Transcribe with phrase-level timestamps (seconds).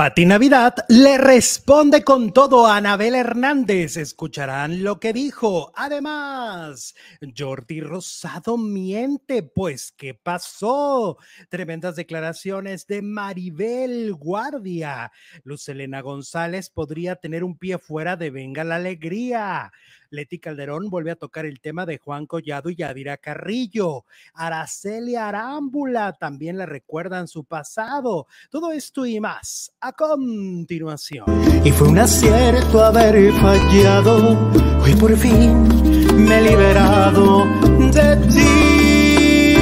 [0.00, 3.98] Pati Navidad le responde con todo a Anabel Hernández.
[3.98, 5.72] Escucharán lo que dijo.
[5.76, 6.94] Además,
[7.36, 9.42] Jordi Rosado miente.
[9.42, 11.18] Pues, ¿qué pasó?
[11.50, 15.12] Tremendas declaraciones de Maribel Guardia.
[15.44, 19.70] Luz Elena González podría tener un pie fuera de Venga la Alegría.
[20.10, 24.04] Leti Calderón vuelve a tocar el tema de Juan Collado y Yadira Carrillo.
[24.34, 28.26] Araceli Arámbula también le recuerdan su pasado.
[28.50, 31.26] Todo esto y más a continuación.
[31.64, 34.36] Y fue un acierto haber fallado.
[34.82, 35.68] Hoy por fin
[36.16, 37.46] me he liberado
[37.92, 39.56] de ti.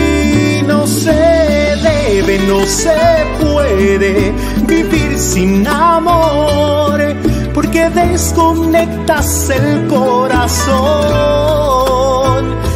[0.67, 2.97] No se debe, no se
[3.41, 4.33] puede
[4.67, 7.28] vivir sin amor
[7.61, 10.47] porque desconectas el corazón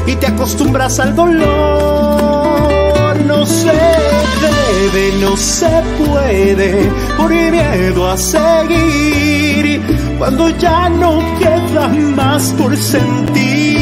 [0.08, 3.16] y te acostumbras al dolor.
[3.24, 9.80] No se debe, no se puede, por miedo a seguir,
[10.18, 13.78] cuando ya no queda más por sentir.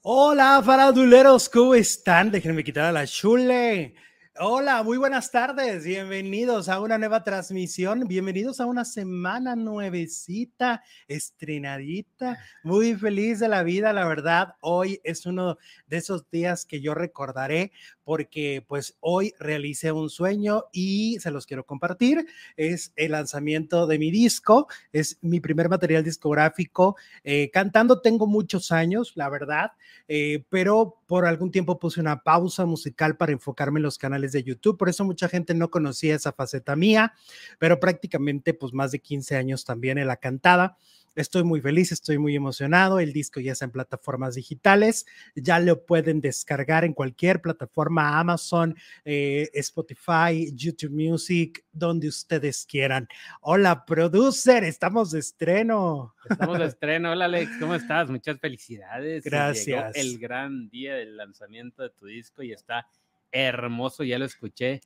[0.00, 2.30] Hola, faraduleros, ¿cómo están?
[2.30, 3.94] Déjenme quitar a la chule.
[4.42, 5.84] Hola, muy buenas tardes.
[5.84, 8.08] Bienvenidos a una nueva transmisión.
[8.08, 12.38] Bienvenidos a una semana nuevecita, estrenadita.
[12.62, 14.54] Muy feliz de la vida, la verdad.
[14.62, 17.72] Hoy es uno de esos días que yo recordaré
[18.10, 22.26] porque pues hoy realicé un sueño y se los quiero compartir.
[22.56, 26.96] Es el lanzamiento de mi disco, es mi primer material discográfico.
[27.22, 29.74] Eh, cantando tengo muchos años, la verdad,
[30.08, 34.42] eh, pero por algún tiempo puse una pausa musical para enfocarme en los canales de
[34.42, 37.14] YouTube, por eso mucha gente no conocía esa faceta mía,
[37.60, 40.76] pero prácticamente pues más de 15 años también en la cantada.
[41.14, 43.00] Estoy muy feliz, estoy muy emocionado.
[43.00, 45.06] El disco ya está en plataformas digitales.
[45.34, 53.08] Ya lo pueden descargar en cualquier plataforma, Amazon, eh, Spotify, YouTube Music, donde ustedes quieran.
[53.40, 56.14] Hola, producer, estamos de estreno.
[56.28, 57.10] Estamos de estreno.
[57.10, 58.08] Hola, Alex, ¿cómo estás?
[58.08, 59.24] Muchas felicidades.
[59.24, 59.96] Gracias.
[59.96, 62.86] el gran día del lanzamiento de tu disco y está
[63.32, 64.80] hermoso, ya lo escuché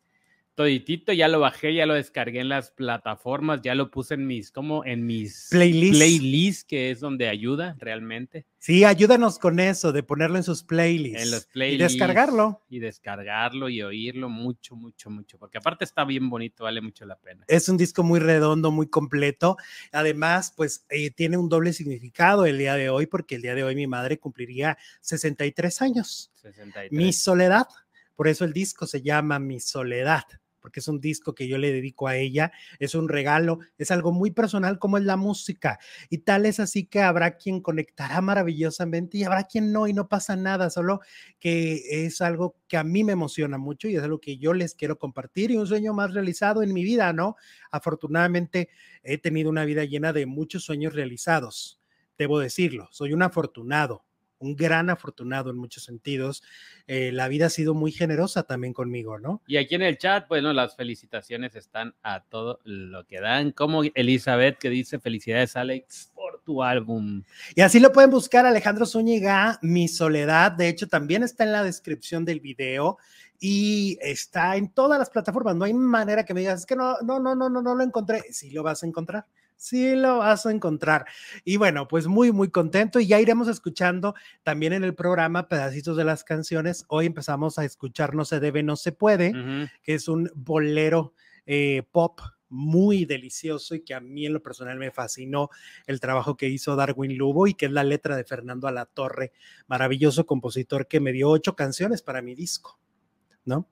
[0.54, 4.50] toditito, ya lo bajé, ya lo descargué en las plataformas, ya lo puse en mis,
[4.50, 8.46] como en mis playlists, playlist, que es donde ayuda realmente.
[8.58, 11.22] Sí, ayúdanos con eso, de ponerlo en sus playlists.
[11.22, 11.94] En los playlists.
[11.94, 12.62] Y descargarlo.
[12.68, 17.16] Y descargarlo y oírlo mucho, mucho, mucho, porque aparte está bien bonito, vale mucho la
[17.16, 17.44] pena.
[17.48, 19.56] Es un disco muy redondo, muy completo.
[19.92, 23.64] Además, pues eh, tiene un doble significado el día de hoy, porque el día de
[23.64, 26.30] hoy mi madre cumpliría 63 años.
[26.34, 26.92] 63.
[26.92, 27.66] Mi soledad.
[28.14, 30.22] Por eso el disco se llama Mi Soledad
[30.64, 34.12] porque es un disco que yo le dedico a ella, es un regalo, es algo
[34.12, 35.78] muy personal como es la música.
[36.08, 40.08] Y tal es así que habrá quien conectará maravillosamente y habrá quien no y no
[40.08, 41.00] pasa nada, solo
[41.38, 44.74] que es algo que a mí me emociona mucho y es algo que yo les
[44.74, 47.36] quiero compartir y un sueño más realizado en mi vida, ¿no?
[47.70, 48.70] Afortunadamente
[49.02, 51.78] he tenido una vida llena de muchos sueños realizados,
[52.16, 54.06] debo decirlo, soy un afortunado
[54.44, 56.42] un gran afortunado en muchos sentidos.
[56.86, 59.42] Eh, la vida ha sido muy generosa también conmigo, ¿no?
[59.46, 63.82] Y aquí en el chat, bueno, las felicitaciones están a todo lo que dan, como
[63.94, 67.22] Elizabeth que dice felicidades Alex por tu álbum.
[67.54, 71.64] Y así lo pueden buscar Alejandro Zúñiga, Mi Soledad, de hecho también está en la
[71.64, 72.98] descripción del video
[73.40, 76.98] y está en todas las plataformas, no hay manera que me digas, es que no,
[77.02, 79.26] no, no, no, no, no lo encontré, sí lo vas a encontrar
[79.56, 81.06] sí lo vas a encontrar.
[81.44, 85.96] Y bueno, pues muy, muy contento y ya iremos escuchando también en el programa pedacitos
[85.96, 86.84] de las canciones.
[86.88, 89.32] Hoy empezamos a escuchar No se debe, no se puede,
[89.82, 91.14] que es un bolero
[91.46, 95.50] eh, pop muy delicioso y que a mí en lo personal me fascinó
[95.86, 99.32] el trabajo que hizo Darwin Lubo y que es la letra de Fernando Alatorre,
[99.66, 102.78] maravilloso compositor que me dio ocho canciones para mi disco,
[103.44, 103.68] ¿no?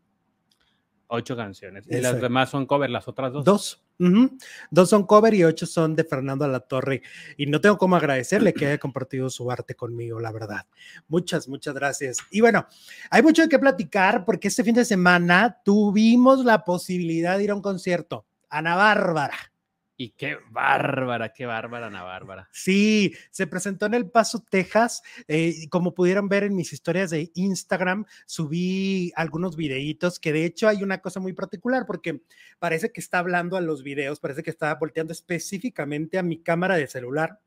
[1.14, 1.84] Ocho canciones.
[1.90, 3.44] ¿Y las demás son cover, las otras dos?
[3.44, 3.84] Dos.
[4.70, 7.02] Dos son cover y ocho son de Fernando Alatorre.
[7.36, 10.66] Y no tengo cómo agradecerle que haya compartido su arte conmigo, la verdad.
[11.08, 12.16] Muchas, muchas gracias.
[12.30, 12.66] Y bueno,
[13.10, 17.50] hay mucho de qué platicar porque este fin de semana tuvimos la posibilidad de ir
[17.50, 18.24] a un concierto.
[18.48, 19.51] Ana Bárbara.
[20.02, 22.48] Y qué bárbara, qué bárbara, Ana Bárbara.
[22.50, 25.00] Sí, se presentó en El Paso, Texas.
[25.28, 30.66] Eh, como pudieron ver en mis historias de Instagram, subí algunos videitos que de hecho
[30.66, 32.20] hay una cosa muy particular porque
[32.58, 36.74] parece que está hablando a los videos, parece que está volteando específicamente a mi cámara
[36.74, 37.38] de celular.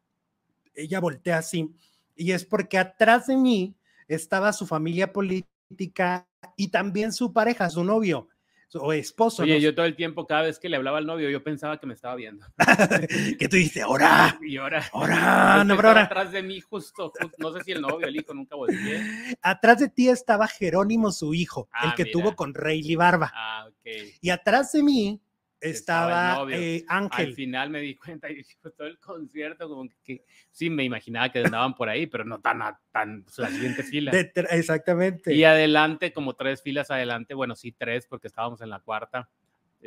[0.75, 1.75] Ella voltea así
[2.15, 3.75] y es porque atrás de mí
[4.07, 6.25] estaba su familia política
[6.55, 8.29] y también su pareja, su novio
[8.73, 9.43] o esposo.
[9.43, 9.59] Oye, ¿no?
[9.59, 11.93] yo todo el tiempo, cada vez que le hablaba al novio, yo pensaba que me
[11.93, 12.45] estaba viendo.
[13.39, 14.83] que tú dices, ahora, Y ahora.
[14.91, 16.03] ahora, no, pero ahora.
[16.03, 19.37] atrás de mí, justo, justo, no sé si el novio, el hijo, nunca volteé.
[19.41, 22.13] Atrás de ti estaba Jerónimo, su hijo, el Ah, que mira.
[22.13, 23.31] tuvo con Rayleigh Barba.
[23.33, 23.87] Ah, ok.
[24.21, 25.21] Y atrás de mí
[25.69, 27.33] Estaba el estaba eh, Al Ángel.
[27.33, 31.31] final me di cuenta y dije, todo el concierto, como que, que- sí me imaginaba
[31.31, 34.11] que andaban por ahí, pero no tan, a- tan pues, la siguiente fila.
[34.11, 35.33] De- exactamente.
[35.33, 39.29] Y adelante, como tres filas adelante, bueno, sí, tres, porque estábamos en la cuarta,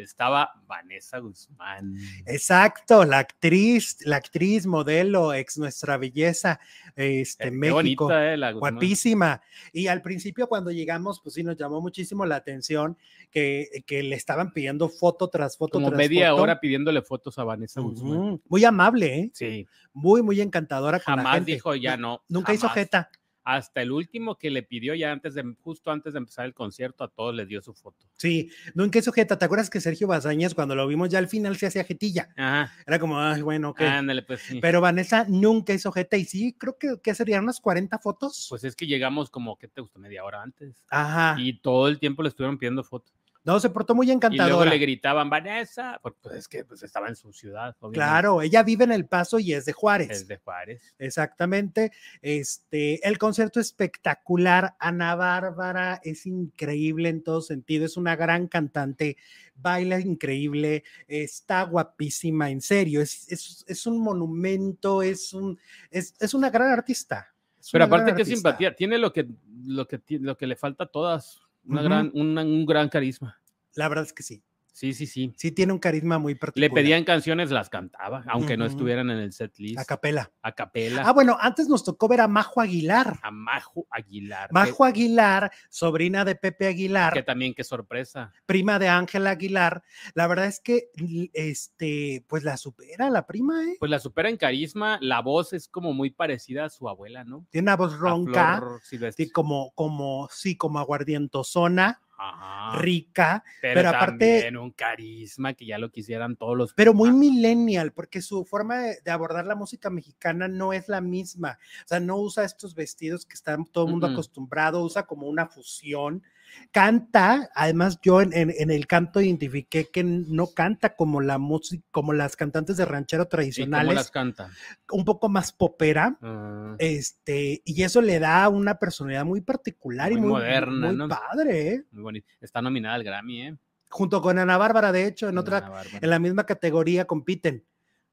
[0.03, 1.95] estaba Vanessa Guzmán.
[2.27, 6.61] Exacto, la actriz, la actriz, modelo, ex nuestra belleza,
[6.97, 8.05] este, Eh, Qué México.
[8.05, 8.53] bonita, eh, la.
[8.53, 9.41] Guapísima.
[9.73, 12.97] Y al principio cuando llegamos, pues sí, nos llamó muchísimo la atención
[13.31, 16.43] que, que le estaban pidiendo foto tras foto Como tras media foto.
[16.43, 18.41] hora pidiéndole fotos a Vanessa Guzmán.
[18.49, 19.31] Muy amable, ¿eh?
[19.35, 21.53] Sí, Muy, muy encantadora con la jamás gente.
[21.53, 22.23] dijo ya no.
[22.29, 23.11] Nunca hizo jeta.
[23.49, 27.03] Hasta el último que le pidió ya antes de, justo antes de empezar el concierto,
[27.03, 28.07] a todos les dio su foto.
[28.19, 29.39] Sí, nunca hizo jeta.
[29.39, 32.29] ¿Te acuerdas que Sergio Bazañez, cuando lo vimos ya al final, se hacía jetilla?
[32.37, 32.71] Ajá.
[32.87, 33.81] Era como, ay, bueno, ok.
[33.81, 34.59] Ándale, pues sí.
[34.61, 38.49] Pero Vanessa nunca hizo jeta y sí, creo que, que serían unas 40 fotos.
[38.51, 39.99] Pues es que llegamos como, ¿qué te gusta?
[39.99, 40.85] Media hora antes.
[40.91, 41.35] Ajá.
[41.39, 43.18] Y todo el tiempo le estuvieron pidiendo fotos.
[43.49, 44.71] No, se portó muy Y luego encantadora.
[44.71, 47.75] le gritaban, Vanessa, porque pues es que pues, estaba en su ciudad.
[47.81, 47.99] obviamente.
[47.99, 50.11] Claro, ella vive en El Paso y es de Juárez.
[50.11, 50.95] Es de Juárez.
[50.99, 51.91] Exactamente.
[52.21, 54.77] Este, el concierto espectacular.
[54.79, 57.87] Ana Bárbara es increíble en todo sentido.
[57.87, 59.17] Es una gran cantante,
[59.55, 63.01] baila increíble, está guapísima, en serio.
[63.01, 65.59] Es, es, es un monumento, es, un,
[65.91, 67.33] es, es una gran artista.
[67.73, 68.77] Pero aparte, qué simpatía.
[68.77, 69.27] Tiene lo que,
[69.65, 71.48] lo que, lo que le falta a todas.
[71.69, 73.41] Una gran, una- un gran carisma.
[73.75, 74.43] La verdad es que sí.
[74.79, 75.35] Sí, sí, sí.
[75.37, 76.71] Sí, tiene un carisma muy Le particular.
[76.73, 79.77] pedían canciones, las cantaba, aunque no estuvieran en el set list.
[79.77, 80.31] a capela.
[80.41, 81.03] A capela.
[81.05, 83.19] Ah, bueno, antes nos tocó ver a Majo Aguilar.
[83.23, 84.47] a Majo Aguilar.
[84.51, 87.13] que- Majo Aguilar, sobrina de Pepe Aguilar.
[87.13, 88.33] que también, qué sorpresa.
[88.47, 89.83] prima de Ángela Aguilar,
[90.15, 90.91] la verdad es que
[91.33, 93.77] este, pues la supera la prima, ¿eh?
[93.81, 97.47] Pues la supera en carisma, la voz es como muy parecida a su abuela, ¿no?
[97.51, 99.25] Tiene una voz A ronca, Flor Silvestre.
[99.25, 102.79] sí, como, como, sí, como aguardientosona, Ajá.
[102.81, 107.11] rica, pero, pero aparte- también un carisma que ya lo quisieran todos los pero muy
[107.11, 111.59] ah, millennial, porque su forma de, de abordar la música mexicana no es la misma.
[111.85, 115.47] O sea, no usa estos vestidos que está todo el mundo acostumbrado, usa como una
[115.47, 116.23] fusión.
[116.71, 121.85] Canta, además yo en, en- en el canto identifiqué que no canta como la música,
[121.91, 124.51] como las cantantes de ranchero ¿Y cómo tradicionales, las canta?
[124.93, 126.19] un poco más popera.
[126.23, 131.09] Ah, Este, y eso le da una personalidad muy particular y Muy moderna, muy ¿no?
[131.09, 131.85] padre, ¿eh?
[131.91, 132.29] muy bonito.
[132.41, 133.57] Está nominada al Grammy, ¿eh?
[133.91, 135.89] Junto con Ana Bárbara, de hecho, en otra, Bárbara.
[136.01, 137.65] en la misma categoría compiten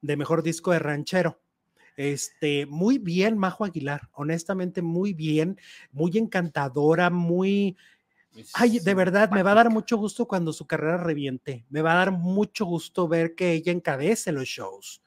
[0.02, 1.42] de mejor disco de ranchero.
[1.98, 5.58] Este, muy bien, Majo Aguilar, honestamente, muy bien,
[5.92, 7.78] muy encantadora, muy.
[8.54, 11.66] Ay, de verdad, me va a dar mucho gusto cuando su carrera reviente.
[11.70, 15.02] Me va a dar mucho gusto ver que ella encabece los shows.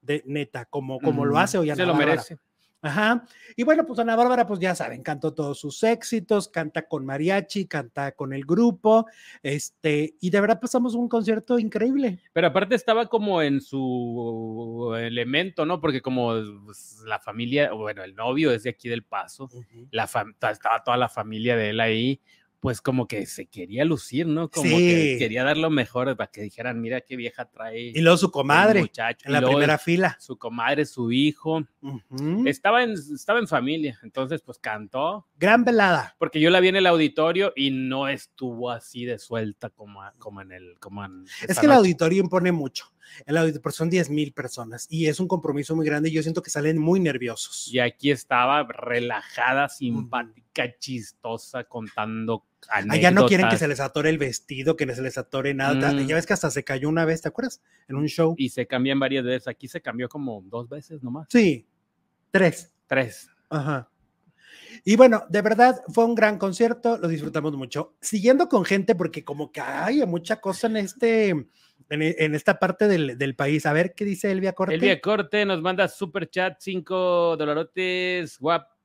[0.00, 2.10] De neta, como, como lo hace hoy Ana Se lo Bárbara.
[2.12, 2.38] merece.
[2.84, 3.24] Ajá.
[3.56, 7.66] Y bueno, pues Ana Bárbara, pues ya saben, cantó todos sus éxitos, canta con mariachi,
[7.66, 9.06] canta con el grupo,
[9.42, 12.20] este, y de verdad pasamos un concierto increíble.
[12.34, 15.80] Pero aparte estaba como en su elemento, ¿no?
[15.80, 16.34] Porque como
[16.66, 19.48] pues, la familia, bueno, el novio es de aquí del Paso,
[19.90, 22.20] la estaba toda la familia de él ahí,
[22.64, 24.48] pues como que se quería lucir, ¿no?
[24.50, 25.18] Como que Sí.
[25.18, 27.92] quería dar lo mejor para que dijeran, mira qué vieja trae.
[27.94, 29.26] Y luego su comadre muchacho".
[29.26, 30.16] en la primera fila.
[30.18, 31.62] Su comadre, su hijo.
[32.46, 36.16] Estaba en, estaba en familia, entonces pues cantó, Gran velada.
[36.18, 40.40] porque yo la vi en el auditorio y no estuvo así de suelta como, como
[40.40, 40.78] en el...
[40.80, 42.86] Como en Es que el auditorio impone mucho.
[43.26, 46.42] El auditorio son 10 mil personas y es un compromiso muy grande y yo siento
[46.42, 47.68] que salen muy nerviosos.
[47.70, 52.46] Y aquí estaba relajada, simpática, chistosa, contando.
[52.70, 55.92] Allá no quieren que se les atore el vestido, que se les atore nada.
[55.92, 56.06] Mm.
[56.06, 57.62] Ya ves que hasta se cayó una vez, ¿te acuerdas?
[57.88, 58.34] En un show.
[58.36, 59.48] Y se cambian varias veces.
[59.48, 61.28] Aquí se cambió como dos veces nomás.
[61.30, 61.66] Sí,
[62.30, 62.72] tres.
[62.86, 63.30] Tres.
[63.48, 63.88] Ajá.
[64.84, 67.96] Y bueno, de verdad fue un gran concierto, lo disfrutamos mucho.
[68.00, 71.48] Siguiendo con gente, porque como que hay mucha cosa en este, en,
[71.88, 73.64] en esta parte del, del país.
[73.66, 74.74] A ver qué dice Elvia Corte.
[74.74, 78.38] Elvia Corte nos manda super chat, cinco dolorotes,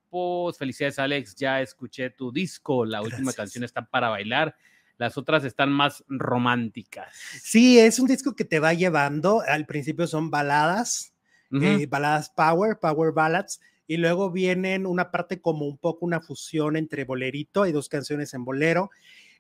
[0.10, 0.58] guapos.
[0.58, 1.36] Felicidades, Alex.
[1.36, 2.86] Ya escuché tu disco.
[2.86, 4.56] La última canción está para bailar.
[4.98, 7.14] Las otras están más románticas.
[7.42, 9.42] Sí, es un disco que te va llevando.
[9.48, 11.14] Al principio son baladas,
[11.52, 13.62] eh, baladas power, power ballads.
[13.88, 18.34] Y luego vienen una parte como un poco una fusión entre bolerito, hay dos canciones
[18.34, 18.92] en bolero.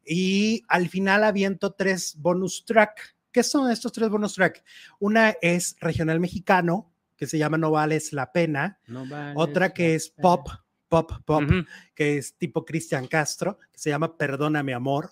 [0.03, 3.15] Y al final aviento tres bonus track.
[3.31, 4.63] ¿Qué son estos tres bonus track?
[4.97, 6.88] Una es regional mexicano,
[7.19, 8.79] que se llama No Vales la Pena.
[8.88, 10.47] No vales Otra que es pop,
[10.88, 11.43] pop, pop,
[11.93, 15.11] que es tipo Cristian Castro, que se llama Perdóname Amor.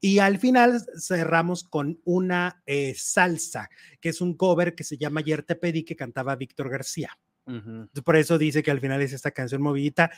[0.00, 3.68] Y al final cerramos con una eh, salsa,
[4.00, 7.18] que es un cover que se llama Ayer te pedí, que cantaba Víctor García.
[8.04, 10.12] Por eso dice que al final es esta canción movidita.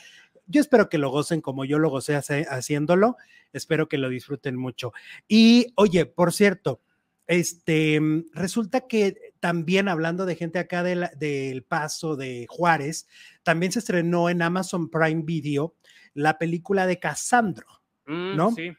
[0.45, 3.17] Yo espero que lo gocen como yo lo gocé haciéndolo.
[3.51, 4.93] Espero que lo disfruten mucho.
[5.27, 6.81] Y oye, por cierto,
[7.25, 7.99] este,
[8.33, 13.09] resulta que también hablando de gente acá del Paso de Juárez,
[13.43, 15.75] también se estrenó en Amazon Prime Video
[16.13, 17.67] la película de Casandro,
[18.05, 18.51] mm, ¿no?
[18.51, 18.71] Sí.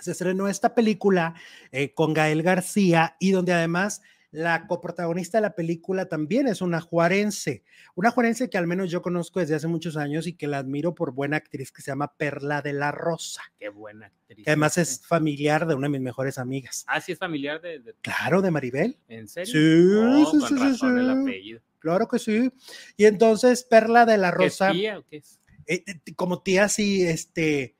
[0.00, 1.34] Se estrenó esta película
[1.70, 4.02] eh, con Gael García y donde además
[4.34, 7.62] la coprotagonista de la película también es una juarense,
[7.94, 10.92] una juarense que al menos yo conozco desde hace muchos años y que la admiro
[10.92, 13.42] por buena actriz que se llama Perla de la Rosa.
[13.56, 14.44] Qué buena actriz.
[14.44, 16.84] Que además es familiar de una de mis mejores amigas.
[16.88, 17.94] Ah, sí, es familiar de.
[18.00, 18.98] Claro, de Maribel.
[19.06, 19.52] ¿En serio?
[19.52, 21.60] Sí, sí, sí, sí, El apellido.
[21.78, 22.50] Claro que sí.
[22.96, 24.72] Y entonces Perla de la Rosa.
[24.72, 25.38] ¿Qué tía o qué es?
[25.66, 25.84] Eh,
[26.16, 27.76] como tía, sí, este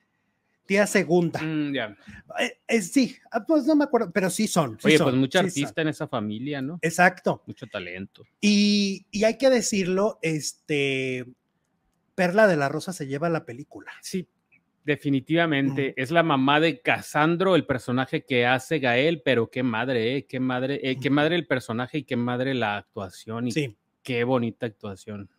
[0.67, 1.41] tía segunda.
[1.43, 1.97] Mm, ya.
[2.41, 4.79] Eh, eh, sí, ah, pues no me acuerdo, pero sí son.
[4.83, 6.79] Oye, pues mucha artista en esa familia, ¿no?
[6.83, 7.43] Exacto.
[7.47, 8.25] Mucho talento.
[8.41, 11.27] Y, y, hay que decirlo, este,
[12.15, 13.93] Perla de la Rosa se lleva la película.
[14.03, 14.29] Sí,
[14.85, 15.95] definitivamente.
[15.97, 20.27] Es la mamá de Casandro, el personaje que hace Gael, pero qué madre, ¿eh?
[20.27, 23.49] Qué madre, eh, qué madre el personaje y qué madre la actuación.
[23.49, 23.77] Y sí.
[24.05, 25.31] Qué bonita actuación.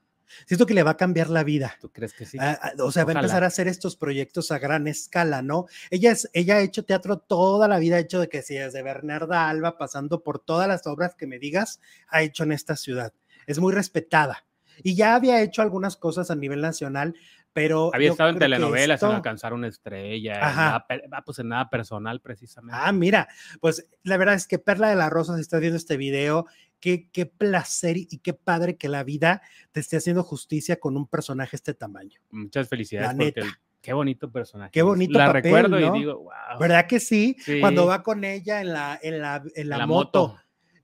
[0.46, 1.76] Siento que le va a cambiar la vida.
[1.80, 2.38] ¿Tú crees que sí?
[2.40, 5.66] Ah, ah, o sea, va a empezar a hacer estos proyectos a gran escala, ¿no?
[5.90, 8.84] Ella, es, ella ha hecho teatro toda la vida, ha hecho de que si desde
[8.84, 13.14] Bernarda Alba, pasando por todas las obras que me digas, ha hecho en esta ciudad.
[13.48, 14.46] Es muy respetada.
[14.84, 17.16] Y ya había hecho algunas cosas a nivel nacional,
[17.54, 17.92] pero...
[17.94, 20.86] Había estado en telenovelas, en alcanzar una estrella, Ajá.
[21.12, 22.78] Ah, pues en nada personal precisamente.
[22.82, 23.30] Ah, mira,
[23.62, 26.48] pues la verdad es que Perla de la Rosa, si estás viendo este video,
[26.86, 31.08] qué, qué placer y qué padre que la vida te esté haciendo justicia con un
[31.08, 32.20] personaje este tamaño.
[32.30, 33.16] Muchas felicidades.
[33.16, 33.50] porque
[33.82, 34.70] qué bonito personaje.
[34.72, 36.60] Qué bonito La recuerdo y digo, wow.
[36.60, 37.38] ¿Verdad que sí?
[37.60, 40.38] Cuando va con ella en la, en la, en la, moto,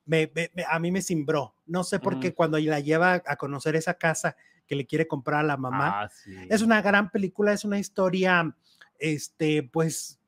[0.06, 0.32] Me,
[0.68, 1.54] a mí me cimbró.
[1.68, 5.42] No sé por qué cuando la lleva a conocer esa casa que le quiere comprar
[5.42, 6.02] a la mamá.
[6.02, 6.36] Ah, sí.
[6.50, 8.56] Es una gran película, es una historia,
[8.98, 10.20] este, pues,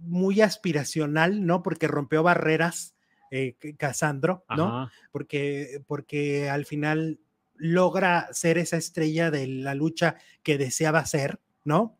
[0.00, 1.62] muy aspiracional, ¿no?
[1.62, 2.93] Porque rompió barreras
[3.30, 4.90] eh, Casandro, ¿no?
[5.10, 7.20] Porque, porque al final
[7.54, 11.98] logra ser esa estrella de la lucha que deseaba ser, ¿no?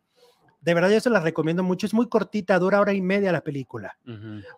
[0.61, 3.45] De verdad yo se la recomiendo mucho, es muy cortita, dura hora y media la
[3.45, 3.99] película,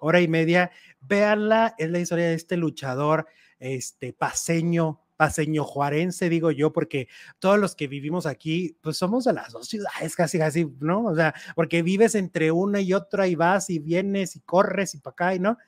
[0.01, 0.71] hora y media,
[1.01, 3.27] véanla, es la historia de este luchador,
[3.59, 7.09] este paseño, paseño juarense, digo yo, porque
[7.41, 11.07] todos los que vivimos aquí, pues somos de las dos ciudades, casi, casi, ¿no?
[11.07, 14.99] O sea, porque vives entre una y otra y vas y vienes y corres y
[15.01, 15.59] para acá, y ¿no?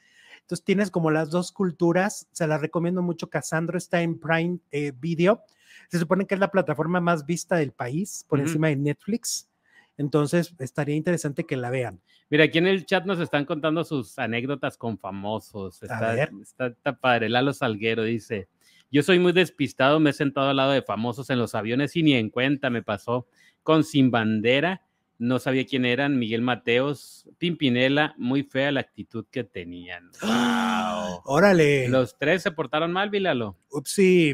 [0.48, 3.28] Entonces tienes como las dos culturas, se las recomiendo mucho.
[3.28, 5.42] Casandro está en Prime eh, Video.
[5.90, 9.50] Se supone que es la plataforma más vista del país, por encima de Netflix.
[9.98, 12.00] Entonces, estaría interesante que la vean.
[12.30, 15.82] Mira, aquí en el chat nos están contando sus anécdotas con famosos.
[15.82, 17.28] Está, está, está, padre.
[17.28, 18.48] Lalo Salguero dice:
[18.90, 22.02] Yo soy muy despistado, me he sentado al lado de famosos en los aviones y
[22.02, 23.26] ni en cuenta me pasó
[23.62, 24.80] con Sin Bandera
[25.18, 30.10] no sabía quién eran, Miguel Mateos, Pimpinela, muy fea la actitud que tenían.
[30.22, 31.22] ¡Wow!
[31.24, 31.88] ¡Órale!
[31.88, 33.56] Los tres se portaron mal, Vilalo.
[33.70, 34.32] Upsi.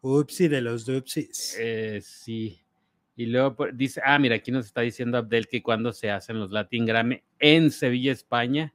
[0.00, 1.56] Upsi de los Dupsis.
[1.58, 2.60] Eh, sí.
[3.16, 6.38] Y luego pues, dice, ah, mira, aquí nos está diciendo Abdel que cuando se hacen
[6.38, 8.74] los Latin Grammy en Sevilla, España,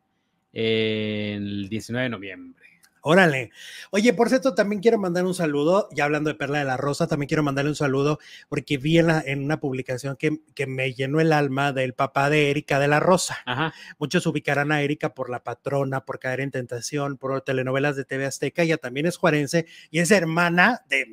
[0.53, 2.66] el 19 de noviembre.
[3.09, 3.51] Órale.
[3.91, 7.07] Oye, por cierto, también quiero mandar un saludo, ya hablando de Perla de la Rosa,
[7.07, 11.21] también quiero mandarle un saludo porque vi en, en una publicación que, que, me llenó
[11.21, 13.37] el alma del papá de Erika de la Rosa.
[13.45, 13.73] Ajá.
[13.97, 18.25] Muchos ubicarán a Erika por La Patrona, por Caer en Tentación, por telenovelas de TV
[18.25, 21.05] Azteca, ella también es juarense y es hermana de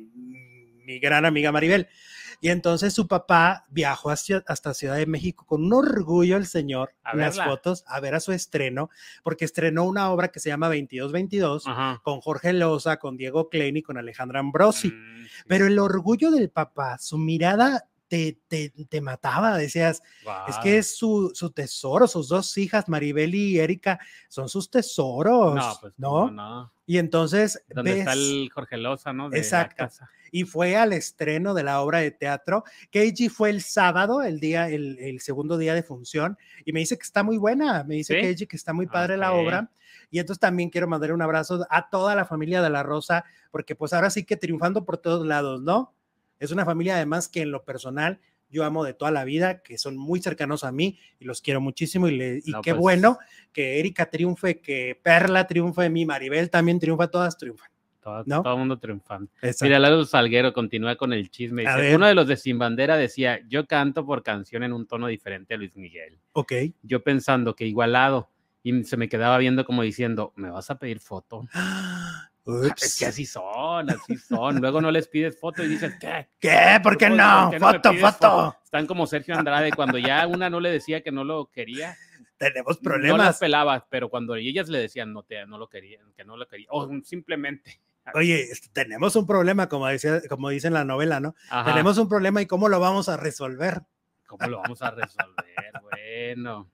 [0.85, 1.87] mi gran amiga Maribel.
[2.41, 7.19] Y entonces su papá viajó hasta Ciudad de México con un orgullo el señor en
[7.19, 8.89] las fotos a ver a su estreno,
[9.23, 11.65] porque estrenó una obra que se llama 2222
[12.03, 14.89] con Jorge Loza, con Diego Klein y con Alejandra Ambrosi.
[14.89, 20.01] Mm, Pero el orgullo del papá, su mirada te, te, te, mataba, decías,
[20.47, 23.99] es que es su, su, tesoro, sus dos hijas, Maribel y Erika,
[24.29, 25.77] son sus tesoros, ¿no?
[25.81, 25.93] Pues,
[26.31, 27.63] no, Y entonces...
[27.69, 29.33] ¿Dónde está el Jorge Loza, no?
[29.33, 29.89] exacto
[30.35, 32.65] y fue al estreno de la obra de teatro.
[32.91, 37.03] Keiji fue el sábado, el día, el, segundo día de función, y me dice que
[37.03, 39.71] está muy buena, me dice Keiji que está muy padre la obra.
[40.11, 43.75] Y entonces también quiero mandar un abrazo a toda la familia de La Rosa, porque
[43.75, 45.93] pues ahora sí que triunfando por todos lados, ¿no?
[46.37, 48.19] Es una familia además que en lo personal
[48.55, 51.59] yo amo de toda la vida, que son muy cercanos a mí y los quiero
[51.59, 53.17] muchísimo y, le, y qué pues bueno
[53.51, 57.69] que Erika triunfe, que Perla triunfe, mi Maribel también triunfa, todas triunfan
[58.05, 58.43] todo, ¿No?
[58.43, 59.31] todo el mundo triunfando.
[59.41, 59.65] Exacto.
[59.65, 61.63] Mira, Lalo Salguero continúa con el chisme.
[61.63, 65.07] Dice, uno de los de Sin Bandera decía, yo canto por canción en un tono
[65.07, 66.19] diferente a Luis Miguel.
[66.33, 66.53] Ok.
[66.83, 68.29] Yo pensando que igualado.
[68.61, 71.47] Y se me quedaba viendo como diciendo, ¿me vas a pedir foto?
[72.45, 72.83] Ups.
[72.83, 74.61] Es que así son, así son.
[74.61, 76.29] Luego no les pides foto y dices, ¿qué?
[76.39, 76.79] ¿Qué?
[76.83, 77.49] ¿Por qué ¿Por no?
[77.51, 78.55] qué foto, foto.
[78.63, 81.95] Están como Sergio Andrade, cuando ya una no le decía que no lo quería,
[82.37, 83.37] Tenemos no las problemas.
[83.39, 86.67] pelaba, pero cuando ellas le decían no, te, no lo querían, que no lo quería,
[86.69, 87.79] o simplemente.
[88.13, 91.33] Oye, este, tenemos un problema, como, decía, como dice en la novela, ¿no?
[91.49, 93.81] Ajá, Tenemos un problema y cómo lo vamos a resolver.
[94.25, 95.35] ¿Cómo lo vamos a resolver?
[95.81, 96.69] bueno.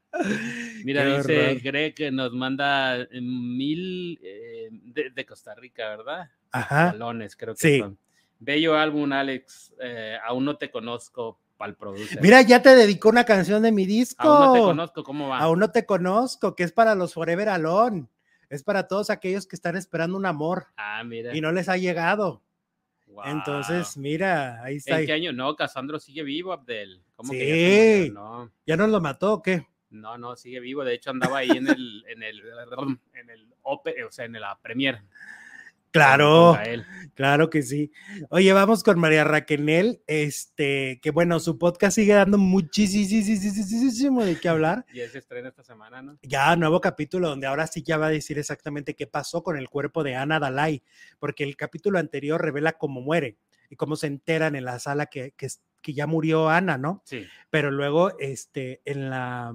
[0.83, 1.61] Mira, Qué dice horror.
[1.61, 6.29] Greg que nos manda eh, mil eh, de, de Costa Rica, ¿verdad?
[6.51, 6.87] Ajá.
[6.91, 7.79] Balones, creo que Sí.
[7.79, 7.97] son.
[8.39, 9.73] Bello álbum, Alex.
[9.79, 12.19] eh, aún no te conozco, pal producer.
[12.21, 14.27] Mira, ya te dedicó una canción de mi disco.
[14.27, 15.37] aún no te conozco, ¿cómo va?
[15.39, 18.07] Aún no te conozco, que es para los Forever Alone.
[18.49, 21.33] Es para todos aquellos que están esperando un amor Ah, mira.
[21.35, 22.41] y no les ha llegado.
[23.07, 23.29] Guau.
[23.29, 24.99] Entonces, mira, ahí está.
[24.99, 25.31] ¿En qué año?
[25.33, 27.01] No, Casandro sigue vivo, Abdel.
[27.21, 27.61] ¿Cómo que ya Sí.
[27.61, 28.13] se murió?
[28.13, 29.65] No, ¿Ya nos lo mató o qué?
[29.89, 30.83] no, no, sigue vivo.
[30.85, 32.41] De hecho, andaba ahí en el, en el,
[33.13, 35.03] en el, o sea, en la premier.
[35.91, 36.57] Claro,
[37.15, 37.91] claro que sí.
[38.29, 44.47] Oye, vamos con María Raquel, este, que bueno, su podcast sigue dando muchísimo de qué
[44.47, 44.85] hablar.
[44.93, 46.17] Y ese estrena esta semana, ¿no?
[46.23, 49.67] Ya, nuevo capítulo donde ahora sí ya va a decir exactamente qué pasó con el
[49.69, 50.81] cuerpo de Ana Dalai,
[51.19, 53.37] porque el capítulo anterior revela cómo muere
[53.69, 55.47] y cómo se enteran en la sala que, que,
[55.81, 57.01] que ya murió Ana, ¿no?
[57.05, 57.25] Sí.
[57.49, 59.53] Pero luego, este, en la,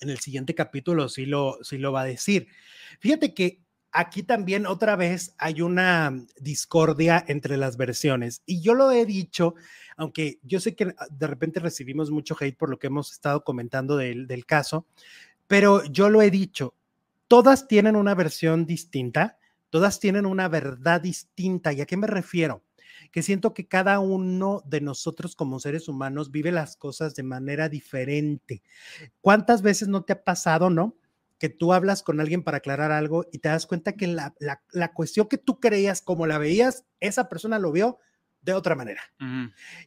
[0.00, 2.48] en el siguiente capítulo sí lo, sí lo va a decir.
[2.98, 3.60] Fíjate que
[3.92, 9.54] aquí también otra vez hay una discordia entre las versiones y yo lo he dicho,
[9.96, 13.96] aunque yo sé que de repente recibimos mucho hate por lo que hemos estado comentando
[13.96, 14.86] del, del caso,
[15.46, 16.74] pero yo lo he dicho,
[17.26, 19.38] todas tienen una versión distinta,
[19.70, 21.72] todas tienen una verdad distinta.
[21.72, 22.62] ¿Y a qué me refiero?
[23.12, 27.68] Que siento que cada uno de nosotros como seres humanos vive las cosas de manera
[27.68, 28.62] diferente.
[29.20, 30.96] ¿Cuántas veces no te ha pasado, no?
[31.38, 34.62] Que tú hablas con alguien para aclarar algo y te das cuenta que la, la,
[34.72, 37.98] la cuestión que tú creías como la veías, esa persona lo vio
[38.42, 39.02] de otra manera.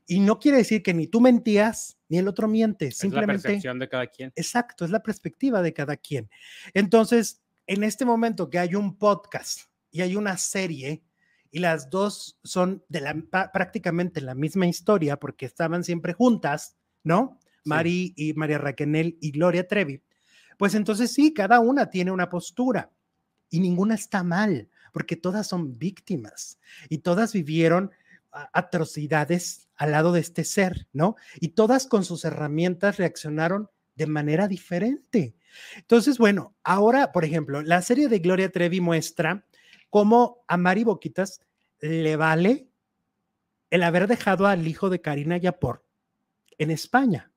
[0.05, 3.41] Y no quiere decir que ni tú mentías ni el otro miente, Es la simplemente
[3.43, 4.31] percepción de cada quien.
[4.35, 6.29] Exacto, es la perspectiva de cada quien.
[6.73, 9.61] Entonces, en este momento que hay un podcast
[9.91, 11.03] y hay una serie
[11.53, 16.75] y las dos son de la, pa- prácticamente la misma historia porque estaban siempre juntas,
[17.03, 17.37] ¿no?
[17.39, 17.69] Sí.
[17.69, 20.01] Mari y María Raquel y Gloria Trevi.
[20.57, 22.91] Pues entonces sí, cada una tiene una postura
[23.51, 26.57] y ninguna está mal porque todas son víctimas
[26.89, 27.91] y todas vivieron
[28.51, 31.15] atrocidades al lado de este ser, ¿no?
[31.39, 35.35] Y todas con sus herramientas reaccionaron de manera diferente.
[35.77, 39.45] Entonces, bueno, ahora, por ejemplo, la serie de Gloria Trevi muestra
[39.93, 41.39] cómo a Mari Boquitas
[41.79, 42.67] le vale
[43.69, 45.85] el haber dejado al hijo de Karina Yapor
[46.57, 47.31] en España.